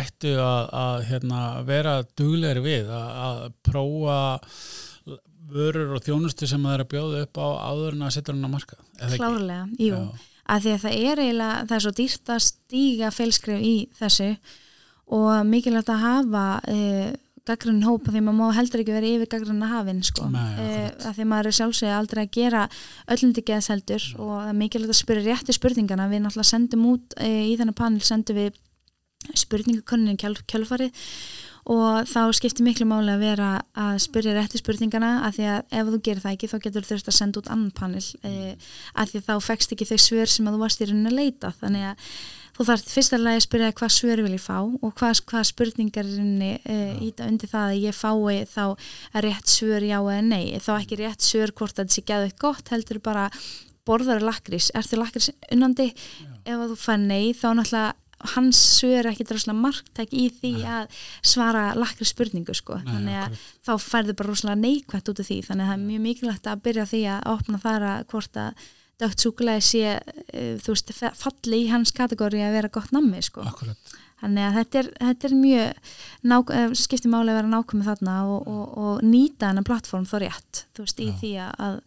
ættu 0.00 0.32
að, 0.40 0.70
að 0.80 1.02
hérna, 1.10 1.42
vera 1.68 1.98
duglegri 2.18 2.64
við 2.64 2.88
að, 2.90 3.10
að 3.26 3.42
prófa 3.68 4.16
vörur 5.50 5.96
og 5.96 6.02
þjónustu 6.06 6.48
sem 6.48 6.64
það 6.64 6.74
er 6.76 6.84
að 6.84 6.90
bjóða 6.94 7.22
upp 7.26 7.40
á 7.42 7.48
áður 7.70 7.96
en 7.96 8.06
að 8.06 8.16
setja 8.16 8.34
hann 8.34 8.46
á 8.46 8.50
marka. 8.50 8.80
Klárlega, 9.14 9.62
jú. 9.76 9.94
Já. 9.94 10.26
Að 10.50 10.64
því 10.64 10.72
að 10.72 10.82
það 10.82 10.96
er 10.98 11.22
eiginlega, 11.22 11.62
það 11.62 11.76
er 11.76 11.84
svo 11.84 11.94
dýrt 12.00 12.32
að 12.34 12.42
stíga 12.46 13.10
felskrif 13.14 13.62
í 13.62 13.74
þessu 13.98 14.30
og 15.10 15.46
mikilvægt 15.48 15.90
að 15.90 16.04
hafa 16.04 16.44
e, 16.70 16.78
gaggrunn 17.48 17.82
hópa 17.86 18.12
því 18.12 18.22
maður 18.24 18.38
má 18.38 18.56
heldur 18.56 18.82
ekki 18.82 18.94
verið 18.94 19.14
yfir 19.16 19.30
gaggrunna 19.34 19.68
hafinn 19.72 20.02
sko. 20.06 20.28
E, 20.30 20.70
að 21.08 21.18
því 21.18 21.28
maður 21.32 21.50
er 21.50 21.56
sjálfsögði 21.58 21.94
aldrei 21.96 22.22
að 22.24 22.32
gera 22.36 22.64
öllundi 23.10 23.44
geðseldur 23.46 24.08
mm. 24.12 24.24
og 24.24 24.32
það 24.36 24.50
er 24.52 24.58
mikilvægt 24.62 24.94
að 24.94 25.00
spyrja 25.00 25.26
rétti 25.26 25.56
spurningana. 25.56 26.08
Við 26.12 26.24
náttúrulega 26.24 26.52
sendum 26.52 26.88
út 26.92 27.16
e, 27.18 27.30
í 27.50 27.54
þennan 27.58 27.78
panel 27.80 28.02
sendum 28.06 28.38
við 28.38 28.58
spurningakonnin 29.36 30.20
kjöl, 30.20 30.36
kjölfarið. 30.48 31.06
Og 31.70 32.06
þá 32.08 32.22
skiptir 32.34 32.64
miklu 32.64 32.86
máli 32.88 33.12
að 33.12 33.24
vera 33.26 33.50
að 33.78 33.98
spyrja 34.02 34.32
rétti 34.34 34.58
spurningana 34.58 35.10
að 35.26 35.36
því 35.36 35.48
að 35.52 35.74
ef 35.76 35.90
þú 35.90 35.98
gerir 36.06 36.22
það 36.24 36.36
ekki 36.36 36.48
þá 36.50 36.56
getur 36.64 36.86
þú 36.86 36.92
þurft 36.94 37.10
að 37.10 37.16
senda 37.18 37.42
út 37.42 37.50
annan 37.52 37.74
panel. 37.76 38.04
Að 38.96 39.12
því 39.12 39.20
að 39.20 39.26
þá 39.28 39.34
fekst 39.44 39.74
ekki 39.76 39.88
þau 39.90 39.98
svör 40.06 40.32
sem 40.32 40.48
að 40.48 40.56
þú 40.56 40.62
varst 40.64 40.80
í 40.80 40.88
rauninni 40.88 41.12
að 41.12 41.18
leita. 41.20 41.52
Þannig 41.60 41.90
að 41.90 42.08
þú 42.56 42.66
þarf 42.68 42.92
fyrst 42.94 43.16
að 43.16 43.24
læga 43.26 43.40
að 43.40 43.46
spyrja 43.46 43.70
hvað 43.80 43.94
svör 43.96 44.22
vil 44.24 44.34
ég 44.34 44.44
fá 44.44 44.58
og 44.60 44.92
hvað, 44.98 45.22
hvað 45.30 45.48
spurningarinni 45.50 46.50
e, 46.60 46.78
íta 47.08 47.28
undir 47.30 47.50
það 47.52 47.70
að 47.70 47.80
ég 47.84 47.96
fái 47.96 48.44
þá 48.50 48.64
rétt 49.26 49.54
svör 49.54 49.86
já 49.86 49.98
eða 50.00 50.20
nei. 50.26 50.44
Þá 50.60 50.72
ekki 50.80 51.00
rétt 51.00 51.24
svör 51.24 51.54
hvort 51.54 51.78
að 51.78 51.86
þetta 51.86 51.96
sé 51.96 52.06
gæðið 52.10 52.36
gott 52.42 52.74
heldur 52.74 53.02
bara 53.04 53.30
borðar 53.88 54.22
lakrís, 54.24 54.70
er 54.76 54.86
þið 54.86 55.02
lakrís 55.02 55.32
unnandi? 55.50 55.90
Ef 56.44 56.68
þú 56.70 56.78
fær 56.78 57.02
nei 57.02 57.32
þá 57.36 57.50
náttúrulega 57.54 57.96
hans 58.34 58.58
svör 58.76 59.08
ekki 59.10 59.24
droslega 59.28 59.56
marktæk 59.56 60.12
í 60.12 60.26
því 60.34 60.50
nei. 60.58 60.66
að 60.68 60.98
svara 61.24 61.70
lakri 61.78 62.04
spurningu 62.08 62.54
sko, 62.56 62.76
nei, 62.82 62.90
þannig 62.90 63.20
að 63.22 63.38
þá 63.64 63.72
færðu 63.86 64.16
bara 64.18 64.32
rosalega 64.32 64.60
neikvægt 64.60 65.08
út 65.12 65.22
af 65.22 65.30
því, 65.30 65.38
þannig 65.46 65.64
að 65.64 65.70
það 65.70 65.78
er 65.78 65.86
mjög 65.86 66.02
mikilvægt 66.04 66.50
að 66.50 66.62
byrja 66.66 66.86
því 66.90 67.00
að 67.14 67.30
opna 67.32 67.62
þar 67.62 67.86
að 67.94 68.04
hvort 68.12 68.40
að 68.44 68.68
dögt 69.00 69.24
súkulega 69.24 69.64
sé 69.64 69.96
uh, 69.96 70.52
þú 70.62 70.74
veist, 70.74 70.92
falli 71.20 71.64
í 71.64 71.70
hans 71.72 71.94
kategóri 71.96 72.42
að 72.44 72.58
vera 72.58 72.72
gott 72.72 72.92
nammi 72.96 73.22
sko. 73.24 73.44
Akkurat. 73.46 73.96
þannig 74.20 74.46
að 74.46 74.58
þetta 74.58 74.82
er, 74.82 74.92
þetta 75.00 75.28
er 75.28 75.38
mjög 75.40 75.96
nák, 76.34 76.52
uh, 76.58 76.76
skiptir 76.76 77.12
máli 77.12 77.32
að 77.32 77.40
vera 77.40 77.54
nákvæmið 77.56 77.90
þarna 77.90 78.20
og, 78.28 78.52
og, 78.52 78.78
og 78.84 79.02
nýta 79.06 79.50
hennar 79.50 79.66
plattform 79.68 80.06
þó 80.08 80.20
rétt, 80.24 80.64
þú 80.76 80.86
veist, 80.86 81.02
í 81.02 81.10
Já. 81.10 81.18
því 81.22 81.34
að 81.48 81.82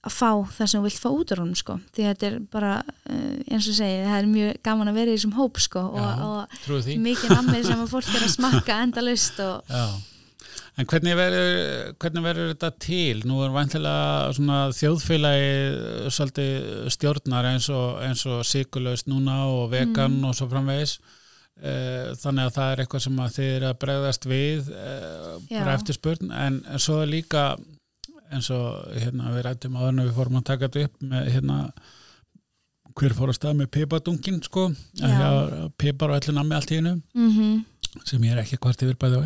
að 0.00 0.14
fá 0.16 0.28
það 0.48 0.68
sem 0.70 0.80
þú 0.80 0.86
vilt 0.86 1.00
fá 1.02 1.08
út 1.12 1.32
úr 1.34 1.40
hún 1.42 1.56
sko, 1.60 1.74
því 1.92 2.04
þetta 2.06 2.28
er 2.30 2.36
bara 2.48 2.70
uh, 2.80 3.34
eins 3.52 3.66
og 3.68 3.74
segi, 3.76 3.98
það 4.06 4.14
er 4.16 4.28
mjög 4.30 4.54
gaman 4.64 4.88
að 4.88 4.96
vera 4.96 5.12
í 5.12 5.18
þessum 5.18 5.34
hóp 5.36 5.60
sko 5.60 5.82
Já, 5.92 6.06
og, 6.24 6.54
og 6.64 6.88
mikið 7.04 7.34
nammið 7.34 7.66
sem 7.68 7.82
að 7.82 7.92
fólk 7.92 8.08
er 8.14 8.24
að 8.24 8.32
smakka 8.32 8.78
endalust 8.86 9.42
og 9.44 9.68
Já 9.68 9.84
En 10.80 10.88
hvernig 10.88 11.16
verður, 11.18 11.90
hvernig 12.00 12.24
verður 12.24 12.52
þetta 12.54 12.68
til? 12.80 13.22
Nú 13.28 13.42
er 13.44 13.52
vantilega 13.52 14.70
þjóðfélagi 14.78 15.50
svolítið 16.14 16.86
stjórnar 16.94 17.48
eins 17.50 17.66
og, 17.74 17.98
og 18.00 18.44
síkulegst 18.48 19.10
núna 19.10 19.42
og 19.50 19.66
vegan 19.74 20.16
mm. 20.16 20.28
og 20.30 20.38
svo 20.38 20.48
framvegis. 20.48 20.96
Eh, 21.60 22.14
þannig 22.16 22.48
að 22.48 22.54
það 22.56 22.70
er 22.70 22.80
eitthvað 22.80 23.04
sem 23.04 23.20
þið 23.34 23.50
er 23.50 23.66
að 23.68 23.78
bregðast 23.82 24.26
við 24.30 24.70
eh, 24.72 25.34
bara 25.50 25.76
eftir 25.76 25.98
spurn. 25.98 26.32
En, 26.32 26.62
en 26.64 26.80
svo 26.80 27.02
er 27.02 27.12
líka 27.12 27.44
eins 28.30 28.48
og 28.54 28.94
hérna, 28.94 29.34
við 29.34 29.44
rættum 29.44 29.76
á 29.76 29.84
þannig 29.84 30.06
að 30.06 30.08
við 30.08 30.16
fórum 30.16 30.38
að 30.40 30.46
taka 30.48 30.68
þetta 30.70 30.86
upp 30.88 31.08
með 31.12 31.30
hérna, 31.34 31.58
hver 32.98 33.14
fór 33.16 33.32
að 33.32 33.38
stað 33.38 33.58
með 33.60 33.72
peipadungin 33.76 34.40
sko. 34.44 34.70
Peipar 35.80 36.12
og 36.12 36.18
allir 36.18 36.36
nammi 36.36 36.56
allt 36.56 36.72
í 36.72 36.80
hennu. 36.80 36.96
Mm 37.16 37.60
sem 38.06 38.22
ég 38.22 38.34
er 38.34 38.42
ekki 38.44 38.58
hvort 38.60 38.82
yfir 38.84 38.98
bæði 39.00 39.24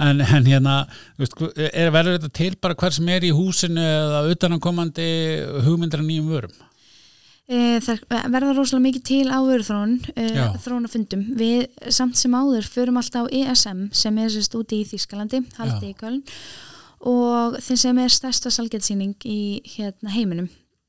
en, 0.00 0.22
en 0.22 0.46
hérna, 0.46 0.78
veist, 1.20 1.36
er 1.68 1.92
verður 1.92 2.16
þetta 2.16 2.30
til 2.38 2.54
bara 2.62 2.76
hver 2.78 2.94
sem 2.96 3.10
er 3.12 3.26
í 3.28 3.34
húsinu 3.36 3.84
eða 3.84 4.22
utanakomandi 4.32 5.08
hugmyndra 5.66 6.00
nýjum 6.04 6.30
vörum? 6.32 6.54
E, 7.48 7.80
það 7.84 8.02
verður 8.32 8.58
rosalega 8.60 8.84
mikið 8.86 9.04
til 9.08 9.26
á 9.32 9.38
vöruþrón 9.40 9.94
e, 10.12 10.24
þrónafundum. 10.64 11.22
Við 11.38 11.92
samt 11.96 12.18
sem 12.20 12.34
áður 12.36 12.68
förum 12.68 13.00
alltaf 13.00 13.28
á 13.28 13.32
ESM 13.32 13.86
sem 13.96 14.20
er 14.20 14.32
sérst 14.32 14.56
úti 14.56 14.82
í 14.82 14.88
Þýskalandi, 14.88 15.44
haldi 15.56 15.92
í 15.92 15.96
Köln 15.96 16.20
og 17.08 17.60
þeim 17.62 17.80
sem 17.80 18.00
er 18.02 18.12
stærsta 18.12 18.52
salgetsýning 18.52 19.14
í 19.28 19.40
hérna, 19.76 20.12
heiminum 20.12 20.48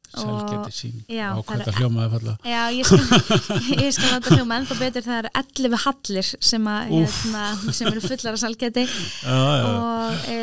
Selgeti 0.10 0.74
sín. 0.74 0.95
og 1.36 1.43
hvað 1.45 1.62
þetta 1.62 1.74
hljómaði 1.78 2.10
falla 2.15 2.34
Já, 2.48 2.62
ég 2.80 3.91
skal, 3.93 4.10
láta 4.15 4.34
hljóma 4.34 4.58
ennþá 4.58 4.78
betur. 4.80 5.06
Það 5.06 5.19
eru 5.19 5.32
11 5.43 5.84
hallir 5.84 6.32
sem, 6.50 6.69
að, 6.74 6.93
hérna, 6.95 7.43
sem 7.78 7.91
eru 7.91 8.04
fullar 8.04 8.34
af 8.34 8.41
salgeti 8.41 8.86
og 9.36 10.28
e, 10.34 10.39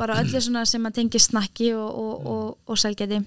bara 0.00 0.18
öllu 0.24 0.42
sem 0.42 0.90
að 0.90 0.98
tengi 0.98 1.22
snakki 1.22 1.72
og, 1.78 1.88
og, 1.88 2.28
og, 2.34 2.44
og 2.66 2.80
salgeti 2.80 3.20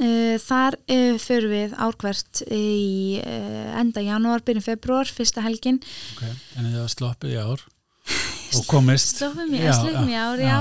e, 0.00 0.10
Þar 0.42 0.78
e, 0.88 1.00
fyrir 1.22 1.50
við 1.52 1.78
árkvært 1.88 2.44
í 2.48 3.20
e, 3.20 3.40
enda 3.80 4.04
janúar, 4.04 4.44
byrjum 4.46 4.64
februar, 4.64 5.10
fyrsta 5.10 5.44
helgin. 5.44 5.82
Okay. 6.16 6.32
En 6.56 6.72
það 6.72 6.94
sloppið 6.96 7.36
í 7.36 7.42
ár 7.44 7.68
og 8.56 8.66
komist. 8.70 9.20
Slófum 9.20 9.52
ég 9.52 10.16
ár, 10.16 10.40
já, 10.42 10.56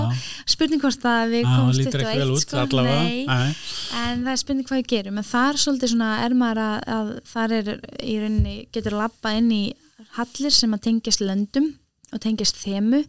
spurning 0.50 0.84
hvort 0.84 1.08
að 1.08 1.34
við 1.36 1.48
komumst 1.48 1.88
upp 1.88 1.98
á 2.04 2.12
eitt 2.12 2.44
sko, 2.44 2.84
nei, 2.84 3.26
en 3.28 4.24
það 4.26 4.32
er 4.34 4.42
spurning 4.44 4.68
hvað 4.68 4.82
við 4.82 4.92
gerum. 4.94 5.20
En 5.22 5.28
það 5.32 5.50
er 5.50 5.64
svolítið 5.64 5.94
svona, 5.94 6.12
er 6.26 6.38
maður 6.38 6.64
að, 6.66 6.78
að 6.98 7.12
þar 7.34 7.58
er 7.58 7.74
í 8.04 8.16
rauninni, 8.22 8.56
getur 8.76 8.98
lappa 9.00 9.36
inn 9.38 9.52
í 9.56 9.66
hallir 10.18 10.56
sem 10.56 10.74
að 10.76 10.88
tengjast 10.90 11.24
löndum 11.24 11.74
og 12.16 12.22
tengjast 12.24 12.60
þemu. 12.62 13.02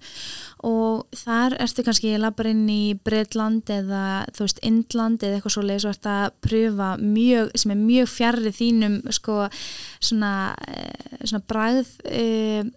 Og 0.67 1.05
þar 1.15 1.55
ertu 1.63 1.85
kannski 1.87 2.11
að 2.17 2.25
lappa 2.25 2.49
inn 2.51 2.65
í 2.73 2.97
Breitland 3.07 3.71
eða 3.71 4.25
þú 4.35 4.47
veist 4.47 4.65
Indland 4.67 5.23
eða 5.23 5.39
eitthvað 5.39 5.55
svo 5.55 5.63
leiðis 5.67 5.87
og 5.87 5.95
ert 5.95 6.11
að 6.11 6.27
pröfa 6.49 6.91
mjög, 7.03 7.53
sem 7.55 7.75
er 7.75 7.81
mjög 7.85 8.11
fjarrið 8.17 8.59
þínum 8.59 8.99
sko 9.15 9.39
svona, 10.03 10.35
eh, 10.67 11.17
svona 11.23 11.47
bræð 11.47 11.95
eða 12.11 12.69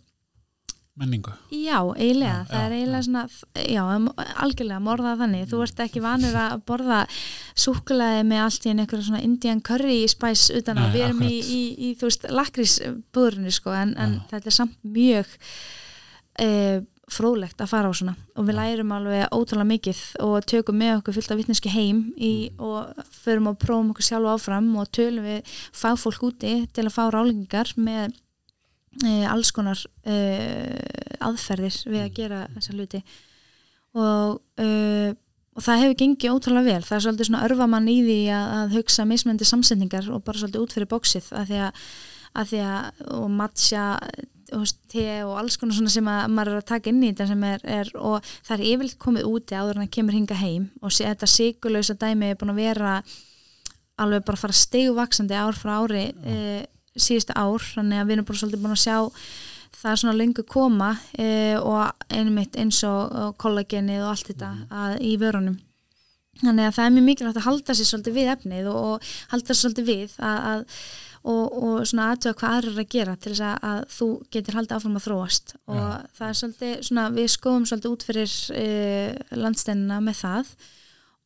menningu. 1.01 1.33
Já, 1.51 1.79
eiginlega, 1.95 2.37
já, 2.45 2.49
það 2.51 2.65
er 2.65 2.75
eiginlega 2.77 3.07
svona, 3.07 3.23
já, 3.65 3.81
algjörlega 4.45 4.83
morða 4.85 5.15
þannig, 5.19 5.49
þú 5.51 5.63
ert 5.65 5.83
ekki 5.85 6.03
vanur 6.03 6.37
að 6.43 6.55
borða 6.69 7.01
súkulæði 7.65 8.23
með 8.29 8.45
allt 8.45 8.67
í 8.67 8.73
einhverja 8.75 9.09
svona 9.09 9.25
indian 9.25 9.65
curry 9.65 9.99
spice 10.11 10.61
utan 10.61 10.81
að 10.81 10.95
við 10.95 11.07
erum 11.09 11.25
í, 11.27 11.33
í, 11.41 11.61
í, 11.89 11.91
þú 11.99 12.09
veist, 12.09 12.29
lakrísbúðurinu 12.39 13.53
sko, 13.57 13.75
en, 13.75 13.93
en 13.99 14.17
þetta 14.31 14.51
er 14.51 14.57
samt 14.61 14.79
mjög 14.85 15.35
eh, 16.41 16.81
fróðlegt 17.11 17.61
að 17.61 17.71
fara 17.71 17.91
á 17.91 17.93
svona. 17.95 18.15
Og 18.39 18.47
við 18.47 18.57
lærum 18.57 18.93
alveg 18.95 19.27
ótrúlega 19.35 19.69
mikið 19.71 20.01
og 20.23 20.47
tökum 20.49 20.79
með 20.79 20.97
okkur 20.99 21.17
fyllt 21.17 21.33
af 21.33 21.39
vittneski 21.41 21.73
heim 21.73 22.01
í, 22.15 22.33
mm. 22.51 22.63
og 22.63 23.07
förum 23.23 23.51
og 23.51 23.59
prófum 23.61 23.91
okkur 23.93 24.07
sjálf 24.07 24.35
áfram 24.35 24.69
og 24.79 24.91
tölum 24.95 25.27
við 25.27 25.55
fagfólk 25.75 26.27
úti 26.31 26.55
til 26.71 26.87
að 26.87 26.95
fá 26.95 27.03
rálingar 27.11 27.73
með 27.75 28.07
e, 28.07 28.21
alls 29.31 29.51
konar 29.55 29.81
e, 30.03 30.15
aðferðir 31.23 31.77
við 31.87 31.99
að 32.01 32.07
mm. 32.07 32.15
gera 32.17 32.39
þessa 32.55 32.75
hluti. 32.75 33.03
Og, 33.91 34.39
e, 34.59 34.67
og 35.55 35.65
það 35.65 35.83
hefur 35.83 35.99
gengið 36.01 36.35
ótrúlega 36.35 36.67
vel. 36.67 36.87
Það 36.87 36.97
er 36.97 37.05
svolítið 37.05 37.29
svona 37.29 37.45
örfamann 37.47 37.91
í 37.91 37.97
því 38.05 38.19
að, 38.35 38.51
að 38.57 38.75
hugsa 38.79 39.07
mismöndi 39.07 39.47
samsetningar 39.47 40.11
og 40.11 40.25
bara 40.27 40.41
svolítið 40.41 40.65
út 40.65 40.75
fyrir 40.75 40.91
bóksið 40.91 41.31
að 41.39 41.49
því 41.51 41.63
að, 41.67 41.87
að 42.41 42.51
því 42.51 42.61
að 42.67 43.07
og 43.21 43.33
matcha 43.39 43.87
te 44.91 45.05
og 45.23 45.37
alls 45.39 45.55
konar 45.59 45.75
svona 45.77 45.91
sem 45.91 46.07
að 46.11 46.25
maður 46.35 46.57
er 46.57 46.61
að 46.61 46.69
taka 46.73 46.91
inn 46.91 47.03
í 47.03 47.11
þetta 47.11 47.27
sem 47.29 47.43
er, 47.47 47.61
er 47.63 47.91
og 47.95 48.25
það 48.43 48.55
er 48.57 48.63
yfirleitt 48.67 48.99
komið 48.99 49.29
úti 49.29 49.55
áður 49.55 49.77
en 49.77 49.85
það 49.85 49.93
kemur 49.95 50.17
hinga 50.17 50.39
heim 50.41 50.65
og 50.81 50.91
sé, 50.91 51.05
þetta 51.07 51.29
sigurlausa 51.31 51.95
dæmi 52.01 52.31
er 52.31 52.39
búin 52.39 52.51
að 52.51 52.59
vera 52.59 52.95
alveg 54.01 54.25
bara 54.27 54.39
að 54.39 54.43
fara 54.43 54.57
stegvaksandi 54.59 55.37
ár 55.37 55.57
frá 55.57 55.73
ári 55.77 56.03
e, 56.11 56.35
síðustu 56.97 57.35
ár, 57.37 57.65
þannig 57.75 58.01
að 58.01 58.07
við 58.07 58.17
erum 58.17 58.29
bara 58.29 58.41
svolítið 58.41 58.63
búin 58.65 58.75
að 58.75 58.83
sjá 58.83 58.97
það 59.81 59.99
svona 60.01 60.17
lengur 60.17 60.47
koma 60.49 60.93
e, 61.15 61.27
og 61.57 62.07
einmitt 62.11 62.57
eins 62.59 62.81
og, 62.87 63.35
kollagenið 63.41 64.03
og 64.05 64.13
allt 64.13 64.31
þetta 64.31 64.49
mhm. 64.55 64.81
að, 64.81 64.97
í 65.07 65.13
vörunum 65.21 65.59
þannig 66.41 66.67
að 66.67 66.75
það 66.75 66.85
er 66.85 66.93
mjög 66.95 67.07
mikilvægt 67.07 67.39
að 67.39 67.47
halda 67.47 67.77
sér 67.77 67.87
svolítið 67.89 68.17
við 68.17 68.33
efnið 68.33 68.67
og, 68.71 68.81
og 68.81 69.15
halda 69.33 69.53
sér 69.53 69.61
svolítið 69.61 69.89
við 69.91 70.19
að, 70.25 70.45
að 70.51 70.83
og, 71.21 71.57
og 71.61 71.81
svona 71.85 72.07
aðtöða 72.11 72.37
hvað 72.39 72.55
aðra 72.57 72.71
er 72.71 72.81
að 72.81 72.91
gera 72.95 73.15
til 73.15 73.31
þess 73.31 73.43
að, 73.45 73.57
að 73.69 73.81
þú 73.93 74.07
getur 74.33 74.57
haldið 74.57 74.77
áfram 74.77 74.97
að 74.97 75.05
þróast 75.05 75.55
og 75.69 75.77
ja. 75.77 75.89
það 76.17 76.27
er 76.27 76.39
svolítið 76.39 76.73
svona 76.87 77.07
við 77.17 77.27
skoðum 77.35 77.67
svolítið 77.69 77.91
út 77.91 78.05
fyrir 78.07 78.37
e, 78.57 78.65
landsteinina 79.37 79.99
með 80.01 80.17
það 80.23 80.55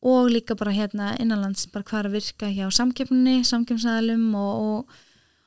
og 0.06 0.30
líka 0.30 0.58
bara 0.58 0.76
hérna 0.76 1.14
innanlands 1.22 1.70
bara 1.72 1.86
hvað 1.88 2.02
er 2.02 2.10
að 2.10 2.18
virka 2.18 2.52
hjá 2.52 2.66
samkeppninni 2.76 3.40
samkeppnsæðalum 3.48 4.28
og, 4.36 4.66
og 4.66 5.02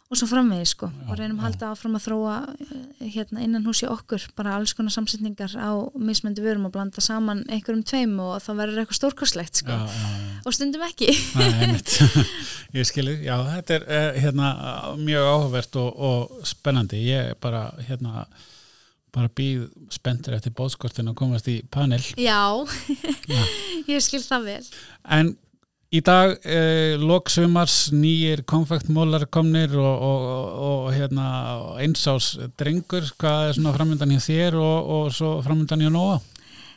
og 0.10 0.18
svo 0.18 0.26
framvegi 0.26 0.66
sko. 0.72 0.88
Já, 0.90 1.06
og 1.06 1.18
reynum 1.20 1.38
að 1.38 1.46
halda 1.46 1.68
áfram 1.70 1.98
að 2.00 2.06
þróa 2.08 2.36
eh, 2.66 3.10
hérna 3.14 3.44
innan 3.46 3.66
húsi 3.68 3.86
okkur 3.86 4.24
bara 4.38 4.56
alls 4.58 4.74
konar 4.74 4.94
samsetningar 4.96 5.54
á 5.54 5.70
mismöndi 6.02 6.42
vörum 6.42 6.66
og 6.66 6.74
blanda 6.74 7.04
saman 7.04 7.44
einhverjum 7.46 7.84
tveim 7.86 8.16
og 8.24 8.40
þá 8.42 8.50
verður 8.58 8.82
eitthvað 8.82 9.00
stórkostlegt 9.00 9.62
sko. 9.62 9.76
Já, 9.76 9.86
já, 9.86 10.40
og 10.50 10.56
stundum 10.58 10.86
ekki. 10.88 11.14
Nei, 11.38 11.78
Ég 12.80 12.90
skilji, 12.90 13.20
já 13.28 13.36
þetta 13.52 13.78
er 13.78 13.86
eh, 13.86 14.22
hérna 14.26 14.50
mjög 14.98 15.30
áhugavert 15.30 15.78
og, 15.82 16.02
og 16.10 16.48
spennandi, 16.48 17.04
ég 17.06 17.38
bara 17.42 17.68
hérna 17.86 18.26
bara 19.14 19.30
býð 19.34 19.68
spenntur 19.94 20.36
eftir 20.38 20.54
bóðskortin 20.58 21.10
og 21.10 21.18
komast 21.18 21.48
í 21.50 21.60
panel. 21.74 22.02
Já, 22.18 22.66
ég 23.94 24.02
skil 24.06 24.22
það 24.26 24.50
vel. 24.52 24.66
En 25.18 25.32
Í 25.90 26.04
dag 26.06 26.36
eh, 26.46 27.02
loksumars 27.02 27.88
nýjir 27.90 28.44
konfektmólar 28.46 29.24
komnir 29.34 29.72
og, 29.74 30.04
og, 30.06 30.26
og, 30.30 30.50
og 30.66 30.90
hérna, 30.94 31.30
einsás 31.82 32.36
drengur, 32.62 33.08
hvað 33.18 33.48
er 33.48 33.58
svona 33.58 33.74
framöndan 33.74 34.14
hjá 34.14 34.22
þér 34.22 34.58
og 34.60 35.08
svo 35.18 35.40
framöndan 35.42 35.82
hjá 35.82 35.90
Nóa? 35.90 36.20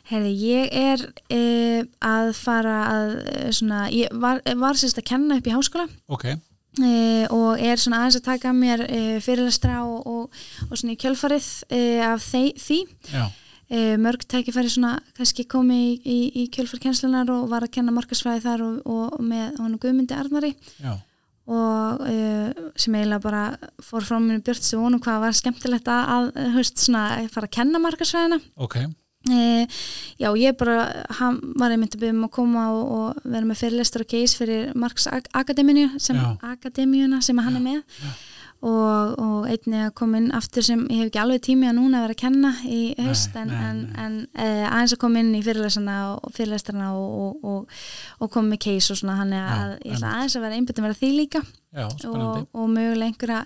Herði, 0.09 0.31
ég 0.47 0.73
er 0.73 1.03
eh, 1.29 1.85
að 2.01 2.31
fara 2.39 2.79
að 2.87 3.13
eh, 3.35 3.51
svona, 3.53 3.83
ég 3.93 4.17
var, 4.17 4.41
var 4.63 4.81
sérst 4.81 4.97
að 5.03 5.07
kenna 5.11 5.37
upp 5.37 5.45
í 5.45 5.53
háskóla 5.53 5.85
okay. 6.09 6.41
eh, 6.81 7.29
og 7.29 7.61
er 7.61 7.77
svona 7.77 8.01
aðeins 8.01 8.17
að 8.17 8.27
taka 8.31 8.55
mér 8.57 8.87
eh, 8.87 9.21
fyrirlastra 9.21 9.77
og 9.85 10.33
svona 10.73 10.97
í 10.97 11.01
kjölfarið 11.05 11.53
eh, 11.69 12.01
af 12.09 12.25
því. 12.33 12.81
Já 13.13 13.27
e, 13.73 13.95
mörg 14.01 14.25
tækifæri 14.29 14.71
svona 14.71 14.97
kannski 15.17 15.45
komi 15.49 15.79
í, 15.79 15.89
í, 16.03 16.17
í 16.43 16.45
kjölfarkenslunar 16.53 17.31
og 17.33 17.49
var 17.51 17.65
að 17.65 17.73
kenna 17.77 17.95
markasfræði 17.95 18.43
þar 18.45 18.65
og, 18.67 18.77
og 18.85 19.17
með 19.25 19.59
honu 19.61 19.79
Guðmundi 19.81 20.17
Arnari. 20.17 20.53
Já. 20.83 20.95
og 21.43 22.03
e, 22.07 22.17
sem 22.79 22.93
eiginlega 22.95 23.19
bara 23.19 23.43
fór 23.83 24.05
frá 24.07 24.15
mér 24.23 24.43
björnt 24.45 24.63
sem 24.63 24.79
vonu 24.79 25.01
hvað 25.03 25.23
var 25.25 25.33
skemmtilegt 25.35 25.89
að, 25.91 26.29
höfst, 26.53 26.85
svona, 26.85 27.07
að 27.17 27.31
fara 27.33 27.49
að 27.49 27.57
kenna 27.57 27.81
markasfræðina 27.83 28.39
ok. 28.55 28.77
E, 29.23 29.41
Já, 30.19 30.29
ég 30.39 30.55
bara 30.59 31.05
hann 31.19 31.41
var 31.59 31.71
einmitt 31.71 31.97
að 31.97 32.05
byrja 32.05 32.15
um 32.15 32.25
að 32.27 32.33
koma 32.37 32.67
og, 32.75 32.93
og 32.95 33.25
vera 33.25 33.47
með 33.49 33.59
fyrirlestur 33.59 34.05
og 34.05 34.11
keis 34.13 34.37
fyrir 34.39 34.71
Marks 34.79 35.09
Akademíuna 35.11 35.99
sem, 35.99 36.19
sem 37.23 37.43
hann 37.43 37.59
er 37.59 37.63
með. 37.63 37.83
Já 38.03 38.13
og, 38.63 39.15
og 39.19 39.47
einni 39.51 39.81
að 39.83 39.93
koma 39.99 40.19
inn 40.21 40.31
aftur 40.35 40.65
sem 40.65 40.85
ég 40.87 41.01
hef 41.01 41.11
ekki 41.11 41.21
alveg 41.23 41.43
tími 41.43 41.67
að 41.67 41.77
núna 41.81 42.03
vera 42.05 42.15
að 42.15 42.21
kenna 42.23 42.53
í 42.63 42.81
haust 43.01 43.35
en, 43.39 43.51
en, 43.51 43.81
en 43.99 44.19
eh, 44.39 44.63
aðeins 44.69 44.95
að 44.95 45.01
koma 45.03 45.23
inn 45.23 45.33
í 45.35 45.41
fyrirlæsana 45.43 45.97
og 46.15 46.35
fyrirlæstarna 46.37 46.91
og, 46.95 47.43
og, 47.43 47.81
og 48.19 48.31
koma 48.33 48.53
með 48.53 48.63
case 48.67 48.95
og 48.95 49.01
svona 49.01 49.17
hann 49.19 49.35
er 49.35 49.49
að 49.51 49.73
ég 49.81 49.97
ætla 49.97 50.13
aðeins 50.17 50.37
að 50.39 50.45
vera 50.47 50.59
einbjöndum 50.59 50.87
að 50.87 50.93
vera 50.93 51.01
því 51.01 51.11
líka. 51.17 51.43
Já, 51.73 51.87
og 51.89 52.69
mögulega 52.69 53.09
einhverja 53.09 53.43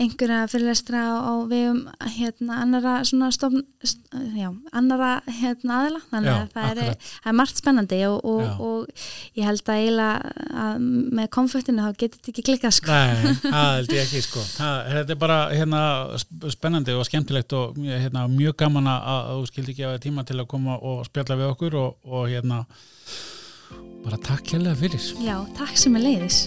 einhverja 0.00 0.46
fyrirlestra 0.48 1.00
á 1.20 1.32
vegum 1.50 1.82
hérna 2.16 2.60
annara 2.62 2.94
svona 3.04 3.30
stofn 3.34 3.62
já, 4.36 4.48
annara 4.72 5.10
hérna 5.26 5.80
aðila. 5.82 6.00
Þannig 6.10 6.30
já, 6.30 6.36
að 6.38 6.54
það 6.54 6.70
er, 6.84 6.96
það 7.02 7.30
er 7.32 7.36
margt 7.40 7.60
spennandi 7.60 7.98
og, 8.08 8.24
og, 8.32 8.62
og 8.66 9.04
ég 9.38 9.48
held 9.48 9.62
að 9.66 9.82
eiginlega 9.82 10.70
með 11.18 11.30
konfektinu 11.36 11.84
þá 11.84 12.00
getur 12.00 12.18
þetta 12.18 12.32
ekki 12.34 12.46
klikkað 12.48 12.76
sko. 12.78 12.96
Nei, 12.96 13.36
það 13.44 13.68
held 13.76 13.94
ég 13.96 14.02
ekki 14.06 14.24
sko. 14.28 14.46
Það, 14.56 14.80
þetta 14.96 15.16
er 15.16 15.22
bara 15.26 15.38
hérna 15.52 15.84
spennandi 16.56 16.96
og 16.96 17.06
skemmtilegt 17.08 17.56
og 17.58 17.78
hérna 17.86 18.26
mjög 18.32 18.58
gaman 18.64 18.90
að 18.94 19.30
þú 19.34 19.46
skildi 19.52 19.76
ekki 19.76 19.88
að 19.90 20.02
tíma 20.08 20.26
til 20.28 20.40
að 20.40 20.50
koma 20.54 20.80
og 20.80 21.06
spjalla 21.10 21.38
við 21.42 21.52
okkur 21.52 21.80
og, 21.82 21.96
og 22.08 22.28
hérna 22.32 22.64
bara 24.02 24.18
takk 24.24 24.56
hérlega 24.56 24.78
fyrir. 24.82 25.08
Já, 25.22 25.36
takk 25.58 25.78
sem 25.78 25.96
er 25.98 26.08
leiðis 26.08 26.44